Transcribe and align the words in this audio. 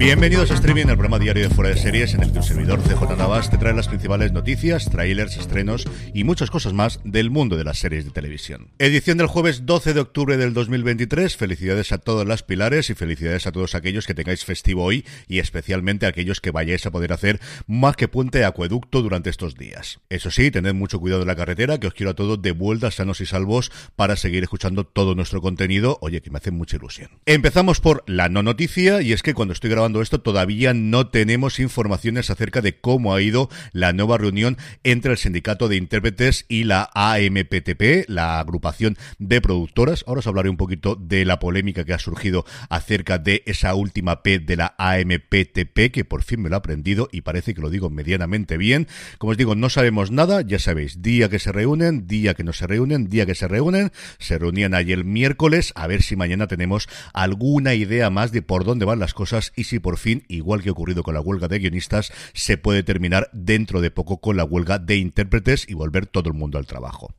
Bienvenidos 0.00 0.50
a 0.50 0.54
Streaming, 0.54 0.86
el 0.86 0.96
programa 0.96 1.18
diario 1.18 1.46
de 1.46 1.54
Fuera 1.54 1.74
de 1.74 1.76
Series, 1.76 2.14
en 2.14 2.22
el 2.22 2.32
que 2.32 2.38
un 2.38 2.42
servidor 2.42 2.80
CJ 2.80 3.18
Navas 3.18 3.50
te 3.50 3.58
trae 3.58 3.74
las 3.74 3.86
principales 3.86 4.32
noticias, 4.32 4.88
trailers, 4.88 5.36
estrenos 5.36 5.86
y 6.14 6.24
muchas 6.24 6.50
cosas 6.50 6.72
más 6.72 7.00
del 7.04 7.28
mundo 7.28 7.58
de 7.58 7.64
las 7.64 7.80
series 7.80 8.06
de 8.06 8.10
televisión. 8.10 8.70
Edición 8.78 9.18
del 9.18 9.26
jueves 9.26 9.66
12 9.66 9.92
de 9.92 10.00
octubre 10.00 10.38
del 10.38 10.54
2023. 10.54 11.36
Felicidades 11.36 11.92
a 11.92 11.98
todas 11.98 12.26
las 12.26 12.42
pilares 12.42 12.88
y 12.88 12.94
felicidades 12.94 13.46
a 13.46 13.52
todos 13.52 13.74
aquellos 13.74 14.06
que 14.06 14.14
tengáis 14.14 14.46
festivo 14.46 14.84
hoy 14.84 15.04
y 15.28 15.38
especialmente 15.38 16.06
a 16.06 16.08
aquellos 16.08 16.40
que 16.40 16.50
vayáis 16.50 16.86
a 16.86 16.90
poder 16.90 17.12
hacer 17.12 17.38
más 17.66 17.94
que 17.94 18.08
puente 18.08 18.46
acueducto 18.46 19.02
durante 19.02 19.28
estos 19.28 19.54
días. 19.54 20.00
Eso 20.08 20.30
sí, 20.30 20.50
tened 20.50 20.72
mucho 20.72 20.98
cuidado 20.98 21.20
en 21.20 21.28
la 21.28 21.36
carretera, 21.36 21.78
que 21.78 21.88
os 21.88 21.92
quiero 21.92 22.12
a 22.12 22.14
todos 22.14 22.40
de 22.40 22.52
vuelta 22.52 22.90
sanos 22.90 23.20
y 23.20 23.26
salvos 23.26 23.70
para 23.96 24.16
seguir 24.16 24.44
escuchando 24.44 24.84
todo 24.84 25.14
nuestro 25.14 25.42
contenido. 25.42 25.98
Oye, 26.00 26.22
que 26.22 26.30
me 26.30 26.38
hace 26.38 26.52
mucha 26.52 26.76
ilusión. 26.76 27.10
Empezamos 27.26 27.82
por 27.82 28.02
la 28.06 28.30
no 28.30 28.42
noticia 28.42 29.02
y 29.02 29.12
es 29.12 29.22
que 29.22 29.34
cuando 29.34 29.52
estoy 29.52 29.68
grabando 29.68 29.89
esto 29.98 30.20
todavía 30.20 30.72
no 30.74 31.08
tenemos 31.08 31.58
informaciones 31.58 32.30
acerca 32.30 32.60
de 32.60 32.78
cómo 32.78 33.14
ha 33.14 33.20
ido 33.20 33.48
la 33.72 33.92
nueva 33.92 34.18
reunión 34.18 34.56
entre 34.84 35.12
el 35.12 35.18
sindicato 35.18 35.68
de 35.68 35.76
intérpretes 35.76 36.44
y 36.48 36.64
la 36.64 36.88
AMPTP, 36.94 38.08
la 38.08 38.38
agrupación 38.38 38.96
de 39.18 39.40
productoras. 39.40 40.04
Ahora 40.06 40.20
os 40.20 40.26
hablaré 40.26 40.48
un 40.48 40.56
poquito 40.56 40.94
de 40.94 41.24
la 41.24 41.40
polémica 41.40 41.84
que 41.84 41.92
ha 41.92 41.98
surgido 41.98 42.44
acerca 42.68 43.18
de 43.18 43.42
esa 43.46 43.74
última 43.74 44.22
P 44.22 44.38
de 44.38 44.56
la 44.56 44.74
AMPTP, 44.78 45.90
que 45.92 46.04
por 46.04 46.22
fin 46.22 46.42
me 46.42 46.48
lo 46.48 46.56
he 46.56 46.58
aprendido 46.58 47.08
y 47.10 47.22
parece 47.22 47.54
que 47.54 47.60
lo 47.60 47.70
digo 47.70 47.90
medianamente 47.90 48.56
bien. 48.56 48.86
Como 49.18 49.32
os 49.32 49.36
digo, 49.36 49.56
no 49.56 49.70
sabemos 49.70 50.12
nada, 50.12 50.42
ya 50.42 50.60
sabéis, 50.60 51.02
día 51.02 51.28
que 51.28 51.40
se 51.40 51.50
reúnen, 51.50 52.06
día 52.06 52.34
que 52.34 52.44
no 52.44 52.52
se 52.52 52.68
reúnen, 52.68 53.08
día 53.08 53.26
que 53.26 53.34
se 53.34 53.48
reúnen, 53.48 53.90
se 54.18 54.38
reunían 54.38 54.74
ayer 54.74 55.04
miércoles, 55.04 55.72
a 55.74 55.86
ver 55.86 56.02
si 56.02 56.14
mañana 56.14 56.46
tenemos 56.46 56.88
alguna 57.12 57.74
idea 57.74 58.10
más 58.10 58.30
de 58.32 58.42
por 58.42 58.64
dónde 58.64 58.84
van 58.84 58.98
las 58.98 59.14
cosas 59.14 59.52
y 59.56 59.64
si 59.64 59.79
por 59.80 59.98
fin, 59.98 60.24
igual 60.28 60.62
que 60.62 60.68
ha 60.68 60.72
ocurrido 60.72 61.02
con 61.02 61.14
la 61.14 61.20
huelga 61.20 61.48
de 61.48 61.58
guionistas, 61.58 62.12
se 62.32 62.56
puede 62.58 62.82
terminar 62.82 63.28
dentro 63.32 63.80
de 63.80 63.90
poco 63.90 64.20
con 64.20 64.36
la 64.36 64.44
huelga 64.44 64.78
de 64.78 64.96
intérpretes 64.96 65.68
y 65.68 65.74
volver 65.74 66.06
todo 66.06 66.28
el 66.28 66.34
mundo 66.34 66.58
al 66.58 66.66
trabajo. 66.66 67.14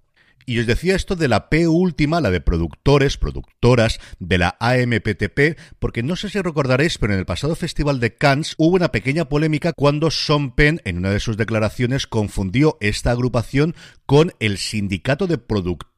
Y 0.46 0.60
os 0.60 0.68
decía 0.68 0.96
esto 0.96 1.16
de 1.16 1.28
la 1.28 1.50
P 1.50 1.68
última, 1.68 2.20
la 2.20 2.32
de 2.32 2.42
productores, 2.42 3.18
productoras 3.18 4.00
de 4.20 4.38
la 4.38 4.58
AMPTP, 4.60 5.58
porque 5.80 6.04
no 6.04 6.16
sé 6.16 6.30
si 6.30 6.42
recordaréis, 6.42 6.98
pero 6.98 7.14
en 7.14 7.20
el 7.20 7.26
pasado 7.26 7.56
Festival 7.56 8.00
de 8.00 8.16
Cannes 8.16 8.56
hubo 8.58 8.76
una 8.76 8.92
pequeña 8.92 9.30
polémica 9.30 9.74
cuando 9.74 10.10
Sean 10.12 10.56
Penn, 10.56 10.82
en 10.84 10.98
una 10.98 11.12
de 11.12 11.20
sus 11.20 11.38
declaraciones, 11.38 12.08
confundió 12.08 12.78
esta 12.82 13.12
agrupación 13.12 13.76
con 14.06 14.34
el 14.40 14.58
sindicato 14.58 15.28
de 15.28 15.38
productores, 15.38 15.91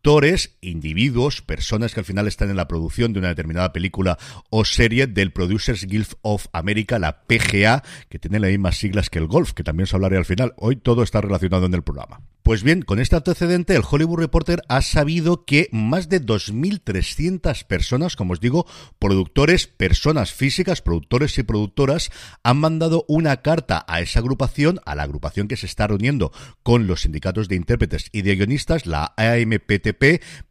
individuos, 0.60 1.42
personas 1.42 1.94
que 1.94 2.02
al 2.02 2.06
final 2.06 2.28
están 2.28 2.50
en 2.50 2.58
la 2.58 2.68
producción 2.68 3.14
de 3.14 3.20
una 3.20 3.30
determinada 3.30 3.72
película 3.72 4.18
o 4.50 4.66
serie 4.66 5.08
del 5.08 5.32
Producers 5.32 5.86
Guild 5.86 6.16
of 6.22 6.48
America, 6.52 7.00
la 7.00 7.22
PGA, 7.22 7.84
que 8.10 8.20
tiene 8.20 8.40
las 8.40 8.52
mismas 8.52 8.78
siglas 8.78 9.10
que 9.10 9.20
el 9.20 9.28
golf, 9.28 9.54
que 9.54 9.64
también 9.64 9.86
os 9.86 9.94
hablaré 9.94 10.18
al 10.18 10.26
final. 10.26 10.54
Hoy 10.58 10.76
todo 10.76 11.04
está 11.04 11.22
relacionado 11.22 11.66
en 11.68 11.74
el 11.74 11.84
programa. 11.84 12.20
Pues 12.44 12.62
bien, 12.62 12.82
con 12.82 13.00
este 13.00 13.16
antecedente, 13.16 13.74
el 13.74 13.84
Hollywood 13.90 14.20
Reporter 14.20 14.64
ha 14.68 14.82
sabido 14.82 15.46
que 15.46 15.70
más 15.72 16.10
de 16.10 16.22
2.300 16.22 17.66
personas, 17.66 18.18
como 18.18 18.34
os 18.34 18.42
digo, 18.42 18.68
productores, 19.00 19.68
personas 19.68 20.34
físicas, 20.34 20.82
productores 20.82 21.38
y 21.38 21.44
productoras, 21.44 22.12
han 22.44 22.58
mandado 22.58 23.06
una 23.08 23.38
carta 23.38 23.86
a 23.88 24.02
esa 24.02 24.20
agrupación, 24.20 24.82
a 24.86 24.94
la 24.94 25.04
agrupación 25.04 25.48
que 25.48 25.56
se 25.56 25.68
está 25.68 25.88
reuniendo 25.88 26.34
con 26.64 26.86
los 26.86 27.04
sindicatos 27.04 27.48
de 27.48 27.56
intérpretes 27.56 28.10
y 28.12 28.24
de 28.24 28.36
guionistas, 28.36 28.86
la 28.86 29.14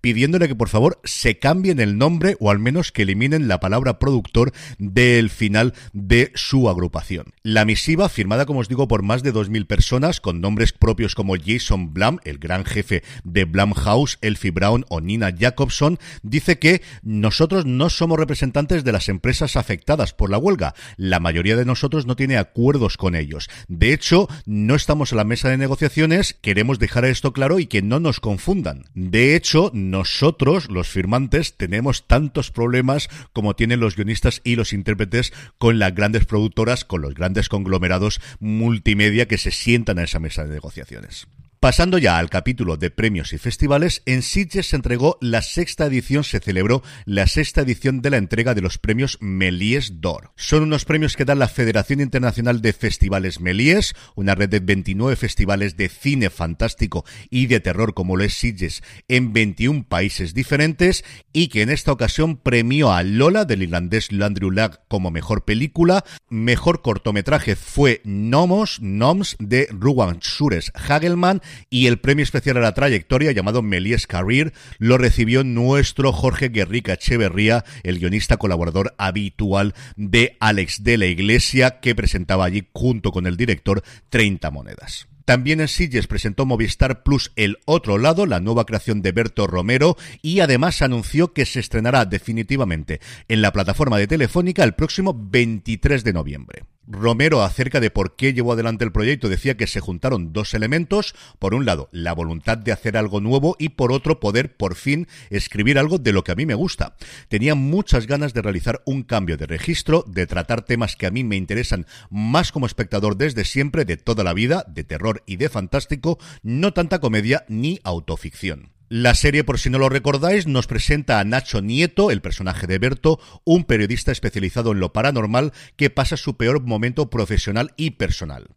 Pidiéndole 0.01 0.49
que 0.49 0.55
por 0.55 0.69
favor 0.69 1.01
se 1.05 1.39
cambien 1.39 1.81
el 1.81 1.99
nombre 1.99 2.37
o 2.41 2.51
al 2.51 2.59
menos 2.59 2.93
que 2.93 3.03
eliminen 3.03 3.49
la 3.49 3.61
palabra 3.61 3.99
productor 3.99 4.53
del 4.79 5.31
final 5.31 5.75
de 5.93 6.33
su 6.35 6.69
agrupación. 6.69 7.33
La 7.43 7.65
misiva, 7.65 8.09
firmada 8.09 8.47
como 8.47 8.61
os 8.61 8.69
digo 8.69 8.89
por 8.89 9.03
más 9.03 9.23
de 9.23 9.33
2.000 9.33 9.67
personas, 9.67 10.21
con 10.21 10.41
nombres 10.41 10.73
propios 10.73 11.15
como 11.15 11.35
Jason 11.37 11.93
Blum, 11.93 12.19
el 12.25 12.39
gran 12.39 12.65
jefe 12.65 13.03
de 13.25 13.45
Blumhouse, 13.45 14.19
Elfie 14.21 14.51
Brown 14.51 14.85
o 14.89 15.01
Nina 15.01 15.35
Jacobson, 15.37 15.99
dice 16.23 16.59
que 16.59 16.83
nosotros 17.03 17.67
no 17.67 17.91
somos 17.91 18.19
representantes 18.19 18.85
de 18.85 18.93
las 18.93 19.09
empresas 19.09 19.57
afectadas 19.57 20.13
por 20.13 20.31
la 20.31 20.39
huelga. 20.39 20.75
La 20.97 21.21
mayoría 21.21 21.57
de 21.57 21.65
nosotros 21.65 22.07
no 22.07 22.17
tiene 22.17 22.37
acuerdos 22.37 22.97
con 22.97 23.15
ellos. 23.15 23.49
De 23.69 23.93
hecho, 23.93 24.29
no 24.47 24.75
estamos 24.75 25.13
en 25.13 25.19
la 25.19 25.25
mesa 25.25 25.49
de 25.49 25.59
negociaciones, 25.59 26.35
queremos 26.41 26.79
dejar 26.79 27.05
esto 27.05 27.33
claro 27.33 27.59
y 27.59 27.67
que 27.67 27.83
no 27.83 28.01
nos 28.01 28.21
confundan. 28.21 28.85
De 28.95 29.32
hecho, 29.37 29.71
nosotros, 29.75 30.71
los 30.71 30.89
firmantes, 30.89 31.57
tenemos 31.57 32.07
tantos 32.07 32.51
problemas 32.51 33.09
como 33.33 33.55
tienen 33.55 33.81
los 33.81 33.97
guionistas 33.97 34.41
y 34.45 34.57
los 34.57 34.73
intérpretes 34.73 35.33
con 35.59 35.79
las 35.79 35.95
grandes 35.95 36.25
productoras, 36.25 36.85
con 36.85 37.03
los 37.03 37.15
grandes 37.15 37.49
conglomerados 37.49 38.21
multimedia 38.41 39.27
que 39.27 39.39
se 39.39 39.51
sientan 39.51 39.99
a 39.99 40.05
esa 40.05 40.19
mesa 40.19 40.45
de 40.45 40.55
negociaciones. 40.55 41.27
Pasando 41.63 41.97
ya 41.97 42.19
al 42.19 42.29
capítulo 42.29 42.77
de 42.77 42.91
premios 42.91 43.33
y 43.33 43.39
festivales, 43.39 44.03
en 44.05 44.23
Sitges 44.23 44.71
se 44.71 44.75
entregó 44.75 45.17
la 45.21 45.43
sexta 45.43 45.87
edición, 45.87 46.25
se 46.25 46.41
celebró 46.41 46.83
la 47.05 47.29
sexta 47.29 47.61
edición 47.61 48.03
de 48.03 48.11
la 48.11 48.17
entrega 48.17 48.55
de 48.55 48.63
los 48.63 48.79
premios 48.79 49.17
Méliès 49.21 50.01
d'Or. 50.01 50.33
Son 50.35 50.65
unos 50.65 50.85
premios 50.85 51.15
que 51.15 51.25
da 51.25 51.37
la 51.37 51.47
Federación 51.47 52.01
Internacional 52.01 52.63
de 52.63 52.73
Festivales 52.73 53.39
Méliès, 53.39 53.95
una 54.17 54.35
red 54.35 54.49
de 54.49 54.59
29 54.59 55.15
festivales 55.15 55.77
de 55.77 55.89
cine 55.89 56.31
fantástico 56.31 57.05
y 57.31 57.47
de 57.47 57.61
terror 57.61 57.95
como 57.95 58.17
lo 58.17 58.25
es 58.25 58.35
Sitges 58.35 58.83
en 59.07 59.33
21 59.33 59.85
países 59.85 60.35
diferentes 60.35 61.05
y 61.33 61.47
que 61.47 61.63
en 61.63 61.71
esta 61.71 61.93
ocasión 61.93 62.39
premió 62.39 62.93
a 62.93 63.05
Lola 63.05 63.45
del 63.45 63.63
irlandés 63.63 64.11
Landry 64.11 64.51
Lag 64.51 64.81
como 64.89 65.13
mejor 65.13 65.45
película, 65.45 66.03
mejor 66.29 66.83
cortometraje 66.83 67.55
fue 67.55 68.01
Nomos, 68.05 68.81
Noms 68.81 69.37
de 69.39 69.69
Ruwan 69.71 70.19
Sures 70.23 70.73
Hagelman 70.75 71.41
y 71.71 71.87
el 71.87 71.99
premio 71.99 72.23
especial 72.23 72.57
a 72.57 72.61
la 72.61 72.75
trayectoria 72.75 73.33
llamado 73.33 73.63
Melies 73.63 74.07
Career 74.07 74.53
lo 74.79 74.99
recibió 74.99 75.45
nuestro 75.45 76.13
Jorge 76.13 76.49
Guerrica 76.49 76.95
Echeverría, 76.95 77.65
el 77.83 77.99
guionista 77.99 78.37
colaborador 78.37 78.95
habitual 78.99 79.75
de 79.97 80.37
Alex 80.41 80.85
de 80.85 80.99
la 80.99 81.07
Iglesia, 81.07 81.81
que 81.81 81.95
presentaba 81.95 82.45
allí 82.45 82.69
junto 82.73 83.13
con 83.13 83.27
el 83.27 83.37
director 83.37 83.83
30 84.11 84.51
monedas. 84.51 85.09
También 85.25 85.61
en 85.61 85.69
Sitges 85.69 86.07
presentó 86.07 86.47
Movistar 86.47 87.03
Plus 87.03 87.33
El 87.37 87.59
Otro 87.65 87.99
Lado, 87.99 88.27
la 88.27 88.41
nueva 88.41 88.67
creación 88.67 89.03
de 89.03 89.13
Berto 89.13 89.47
Romero, 89.47 89.97
y 90.21 90.41
además 90.41 90.83
anunció 90.83 91.33
que 91.33 91.47
se 91.47 91.61
estrenará 91.61 92.05
definitivamente 92.05 93.01
en 93.29 93.43
la 93.43 93.53
plataforma 93.53 93.99
de 93.99 94.09
Telefónica 94.09 94.65
el 94.65 94.75
próximo 94.75 95.15
23 95.17 96.05
de 96.05 96.13
noviembre. 96.13 96.65
Romero 96.87 97.43
acerca 97.43 97.79
de 97.79 97.91
por 97.91 98.17
qué 98.17 98.33
llevó 98.33 98.53
adelante 98.53 98.85
el 98.85 98.93
proyecto 98.93 99.29
decía 99.29 99.57
que 99.57 99.67
se 99.67 99.81
juntaron 99.81 100.33
dos 100.33 100.53
elementos, 100.53 101.15
por 101.39 101.55
un 101.55 101.65
lado 101.65 101.89
la 101.93 102.13
voluntad 102.13 102.59
de 102.59 102.73
hacer 102.73 102.97
algo 102.97 103.21
nuevo 103.21 103.55
y 103.59 103.71
por 103.71 103.93
otro 103.93 104.19
poder 104.19 104.57
por 104.57 104.75
fin 104.75 105.07
escribir 105.31 105.79
algo 105.79 105.99
de 105.99 106.13
lo 106.13 106.25
que 106.25 106.33
a 106.33 106.35
mí 106.35 106.45
me 106.45 106.55
gusta. 106.55 106.97
Tenía 107.29 107.55
muchas 107.55 108.07
ganas 108.07 108.35
de 108.35 108.43
realizar 108.43 108.83
un 108.85 109.05
cambio 109.05 109.37
de 109.37 109.47
registro, 109.47 110.05
de 110.09 110.27
tratar 110.27 110.63
temas 110.63 110.97
que 110.97 111.07
a 111.07 111.11
mí 111.11 111.23
me 111.23 111.37
interesan 111.37 111.87
más 112.11 112.51
como 112.51 112.67
espectador 112.67 113.17
desde 113.17 113.45
siempre, 113.45 113.85
de 113.85 113.97
toda 113.97 114.25
la 114.25 114.35
vida, 114.35 114.65
de 114.69 114.85
terror 114.85 115.23
y 115.27 115.37
de 115.37 115.49
fantástico, 115.49 116.19
no 116.43 116.73
tanta 116.73 116.99
comedia 116.99 117.45
ni 117.49 117.81
autoficción. 117.85 118.73
La 118.95 119.15
serie, 119.15 119.43
por 119.43 119.59
si 119.59 119.71
no 119.71 119.79
lo 119.79 119.89
recordáis, 119.89 120.47
nos 120.47 120.67
presenta 120.67 121.19
a 121.19 121.25
Nacho 121.25 121.63
Nieto, 121.63 122.11
el 122.11 122.21
personaje 122.21 122.67
de 122.67 122.79
Berto, 122.79 123.19
un 123.43 123.65
periodista 123.65 124.13
especializado 124.13 124.73
en 124.73 124.81
lo 124.81 124.93
paranormal 124.93 125.55
que 125.77 125.89
pasa 125.89 126.19
su 126.19 126.37
peor 126.37 126.61
momento 126.61 127.09
profesional 127.09 127.73
y 127.79 127.93
personal. 127.93 128.49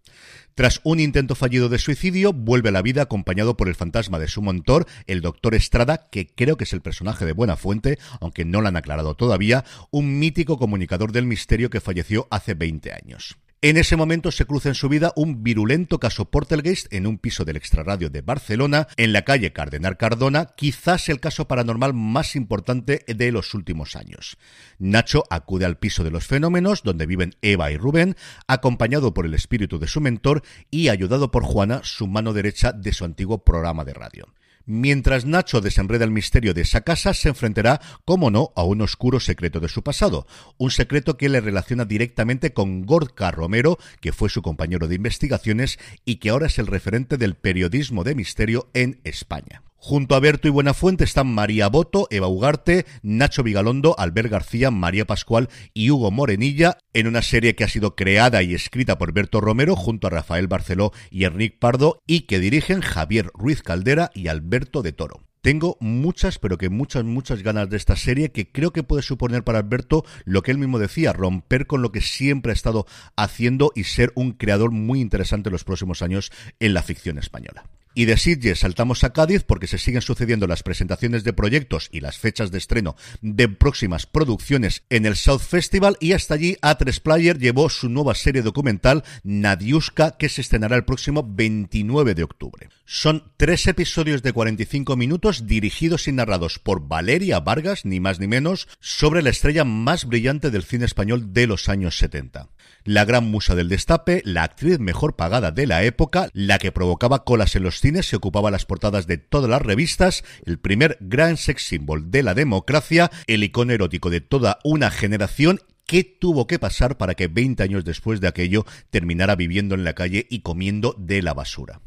Tras 0.54 0.82
un 0.84 1.00
intento 1.00 1.36
fallido 1.36 1.70
de 1.70 1.80
suicidio, 1.80 2.34
vuelve 2.34 2.68
a 2.68 2.74
la 2.74 2.82
vida 2.82 3.04
acompañado 3.04 3.56
por 3.56 3.70
el 3.70 3.76
fantasma 3.76 4.20
de 4.20 4.28
su 4.28 4.42
mentor, 4.42 4.88
el 5.08 5.22
doctor 5.22 5.56
Estrada, 5.56 6.10
que 6.12 6.28
creo 6.28 6.58
que 6.58 6.66
es 6.66 6.74
el 6.74 6.82
personaje 6.82 7.24
de 7.24 7.32
Buena 7.32 7.56
Fuente, 7.56 7.98
aunque 8.20 8.44
no 8.44 8.60
lo 8.60 8.68
han 8.68 8.76
aclarado 8.76 9.16
todavía, 9.16 9.64
un 9.90 10.20
mítico 10.20 10.58
comunicador 10.58 11.14
del 11.14 11.28
misterio 11.28 11.70
que 11.70 11.80
falleció 11.80 12.28
hace 12.30 12.56
20 12.56 12.92
años. 12.92 13.38
En 13.66 13.78
ese 13.78 13.96
momento 13.96 14.32
se 14.32 14.46
cruza 14.46 14.70
en 14.70 14.76
su 14.76 14.90
vida 14.90 15.12
un 15.16 15.44
virulento 15.44 16.00
caso 16.00 16.30
Portelgeist 16.30 16.94
en 16.94 17.08
un 17.08 17.18
piso 17.18 17.46
del 17.46 17.56
extrarradio 17.56 18.12
de 18.12 18.22
Barcelona, 18.22 18.88
en 18.96 19.12
la 19.12 19.24
calle 19.24 19.54
Cardenal 19.54 19.98
Cardona, 19.98 20.52
quizás 20.56 21.10
el 21.10 21.20
caso 21.20 21.48
paranormal 21.48 21.96
más 21.96 22.36
importante 22.36 23.04
de 23.08 23.32
los 23.32 23.56
últimos 23.56 23.96
años. 23.96 24.38
Nacho 24.78 25.24
acude 25.32 25.66
al 25.66 25.80
piso 25.80 26.04
de 26.04 26.12
los 26.12 26.28
fenómenos, 26.28 26.84
donde 26.84 27.08
viven 27.08 27.34
Eva 27.42 27.72
y 27.72 27.78
Rubén, 27.78 28.16
acompañado 28.46 29.16
por 29.16 29.26
el 29.26 29.34
espíritu 29.34 29.80
de 29.80 29.88
su 29.88 30.00
mentor 30.00 30.44
y 30.70 30.90
ayudado 30.90 31.32
por 31.32 31.44
Juana, 31.44 31.82
su 31.84 32.06
mano 32.06 32.34
derecha 32.34 32.72
de 32.72 32.94
su 32.94 33.04
antiguo 33.04 33.44
programa 33.44 33.84
de 33.84 33.96
radio. 33.96 34.28
Mientras 34.66 35.26
Nacho 35.26 35.62
desenreda 35.62 36.06
el 36.06 36.12
misterio 36.12 36.54
de 36.54 36.62
esa 36.62 36.82
casa, 36.82 37.14
se 37.14 37.30
enfrentará, 37.30 37.82
como 38.04 38.32
no, 38.32 38.52
a 38.56 38.64
un 38.64 38.82
oscuro 38.82 39.20
secreto 39.20 39.60
de 39.60 39.70
su 39.70 39.84
pasado. 39.84 40.26
Un 40.58 40.72
secreto 40.72 41.18
que 41.18 41.30
le 41.30 41.42
relaciona 41.42 41.86
directamente 41.86 42.54
con 42.54 42.86
Gorka 42.86 43.30
Romero, 43.30 43.78
que 44.02 44.12
fue 44.12 44.30
su 44.30 44.42
compañero 44.42 44.88
de 44.88 44.96
investigaciones 44.96 45.78
y 46.04 46.16
que 46.16 46.30
ahora 46.30 46.48
es 46.48 46.58
el 46.58 46.68
referente 46.68 47.18
del 47.18 47.36
periodismo 47.36 48.04
de 48.04 48.16
misterio 48.16 48.70
en 48.74 49.00
España. 49.04 49.65
Junto 49.88 50.16
a 50.16 50.20
Berto 50.20 50.48
y 50.48 50.52
Buenafuente 50.52 51.04
están 51.04 51.32
María 51.32 51.68
Boto, 51.70 52.08
Eva 52.10 52.28
Ugarte, 52.28 52.88
Nacho 53.04 53.44
Vigalondo, 53.44 53.94
Albert 54.00 54.32
García, 54.32 54.72
María 54.72 55.06
Pascual 55.06 55.48
y 55.76 55.92
Hugo 55.92 56.10
Morenilla, 56.10 56.80
en 56.94 57.06
una 57.06 57.22
serie 57.22 57.54
que 57.54 57.66
ha 57.66 57.70
sido 57.70 57.96
creada 57.96 58.42
y 58.42 58.56
escrita 58.56 58.98
por 58.98 59.14
Berto 59.14 59.42
Romero 59.42 59.76
junto 59.76 60.08
a 60.08 60.10
Rafael 60.10 60.48
Barceló 60.48 60.92
y 61.12 61.26
Enrique 61.26 61.58
Pardo 61.60 62.00
y 62.08 62.22
que 62.22 62.40
dirigen 62.40 62.82
Javier 62.82 63.30
Ruiz 63.36 63.62
Caldera 63.62 64.10
y 64.16 64.28
Alberto 64.28 64.82
de 64.82 64.92
Toro. 64.92 65.22
Tengo 65.42 65.78
muchas, 65.80 66.40
pero 66.40 66.58
que 66.58 66.72
muchas, 66.72 67.04
muchas 67.04 67.44
ganas 67.44 67.70
de 67.70 67.78
esta 67.78 67.96
serie 67.96 68.32
que 68.32 68.52
creo 68.52 68.74
que 68.74 68.82
puede 68.82 69.04
suponer 69.04 69.44
para 69.44 69.60
Alberto 69.60 70.04
lo 70.24 70.42
que 70.42 70.50
él 70.50 70.58
mismo 70.58 70.80
decía, 70.80 71.14
romper 71.14 71.68
con 71.68 71.84
lo 71.84 71.92
que 71.92 72.02
siempre 72.02 72.52
ha 72.52 72.56
estado 72.56 72.88
haciendo 73.16 73.72
y 73.76 73.84
ser 73.84 74.12
un 74.16 74.32
creador 74.32 74.72
muy 74.72 75.00
interesante 75.00 75.50
en 75.50 75.54
los 75.54 75.64
próximos 75.64 76.02
años 76.02 76.32
en 76.60 76.74
la 76.74 76.82
ficción 76.82 77.20
española. 77.20 77.66
Y 77.98 78.06
de 78.06 78.18
Sitges 78.18 78.60
saltamos 78.60 79.06
a 79.06 79.14
Cádiz 79.14 79.44
porque 79.44 79.68
se 79.68 79.78
siguen 79.78 80.02
sucediendo 80.02 80.48
las 80.48 80.64
presentaciones 80.64 81.24
de 81.24 81.32
proyectos 81.32 81.88
y 81.94 82.02
las 82.02 82.18
fechas 82.18 82.52
de 82.52 82.58
estreno 82.58 82.98
de 83.22 83.48
próximas 83.48 84.06
producciones 84.06 84.84
en 84.90 85.06
el 85.06 85.16
South 85.16 85.40
Festival 85.40 85.96
y 86.02 86.12
hasta 86.12 86.34
allí 86.34 86.58
A3 86.62 87.02
Player 87.02 87.40
llevó 87.40 87.70
su 87.70 87.88
nueva 87.88 88.14
serie 88.14 88.42
documental 88.42 89.06
Nadiuska 89.24 90.18
que 90.18 90.28
se 90.28 90.42
estrenará 90.42 90.76
el 90.76 90.84
próximo 90.84 91.26
29 91.26 92.16
de 92.16 92.24
octubre. 92.24 92.68
Son 92.84 93.32
tres 93.38 93.66
episodios 93.66 94.22
de 94.22 94.34
45 94.34 94.98
minutos 94.98 95.48
dirigidos 95.48 96.10
y 96.10 96.12
narrados 96.12 96.60
por 96.60 96.90
Valeria 96.90 97.40
Vargas, 97.40 97.86
ni 97.86 98.02
más 98.02 98.20
ni 98.20 98.28
menos, 98.28 98.68
sobre 98.82 99.22
la 99.22 99.30
estrella 99.30 99.64
más 99.64 100.04
brillante 100.04 100.52
del 100.52 100.64
cine 100.64 100.84
español 100.84 101.32
de 101.32 101.48
los 101.48 101.70
años 101.70 101.98
70 101.98 102.50
la 102.86 103.04
gran 103.04 103.30
musa 103.30 103.56
del 103.56 103.68
destape, 103.68 104.22
la 104.24 104.44
actriz 104.44 104.80
mejor 104.80 105.16
pagada 105.16 105.52
de 105.52 105.68
la 105.68 105.84
época, 105.84 106.30
la 106.34 106.60
que 106.60 106.72
provocaba 106.72 107.26
colas 107.26 107.56
en 107.56 107.64
los 107.64 107.82
cines, 107.82 108.06
se 108.08 108.16
ocupaba 108.16 108.52
las 108.52 108.66
portadas 108.66 109.08
de 109.08 109.18
todas 109.18 109.50
las 109.50 109.62
revistas, 109.62 110.24
el 110.46 110.60
primer 110.60 110.98
gran 111.02 111.36
sex 111.36 111.68
symbol 111.68 112.12
de 112.12 112.24
la 112.24 112.34
democracia, 112.34 113.12
el 113.28 113.44
icono 113.44 113.74
erótico 113.74 114.10
de 114.10 114.22
toda 114.22 114.60
una 114.64 114.92
generación 114.92 115.60
¿Qué 115.88 116.04
tuvo 116.04 116.48
que 116.48 116.58
pasar 116.58 116.98
para 116.98 117.14
que 117.14 117.28
20 117.28 117.62
años 117.62 117.86
después 117.86 118.20
de 118.20 118.28
aquello 118.28 118.66
terminara 118.90 119.36
viviendo 119.36 119.76
en 119.76 119.84
la 119.84 119.94
calle 119.94 120.26
y 120.32 120.40
comiendo 120.40 120.96
de 120.98 121.22
la 121.22 121.36
basura? 121.36 121.80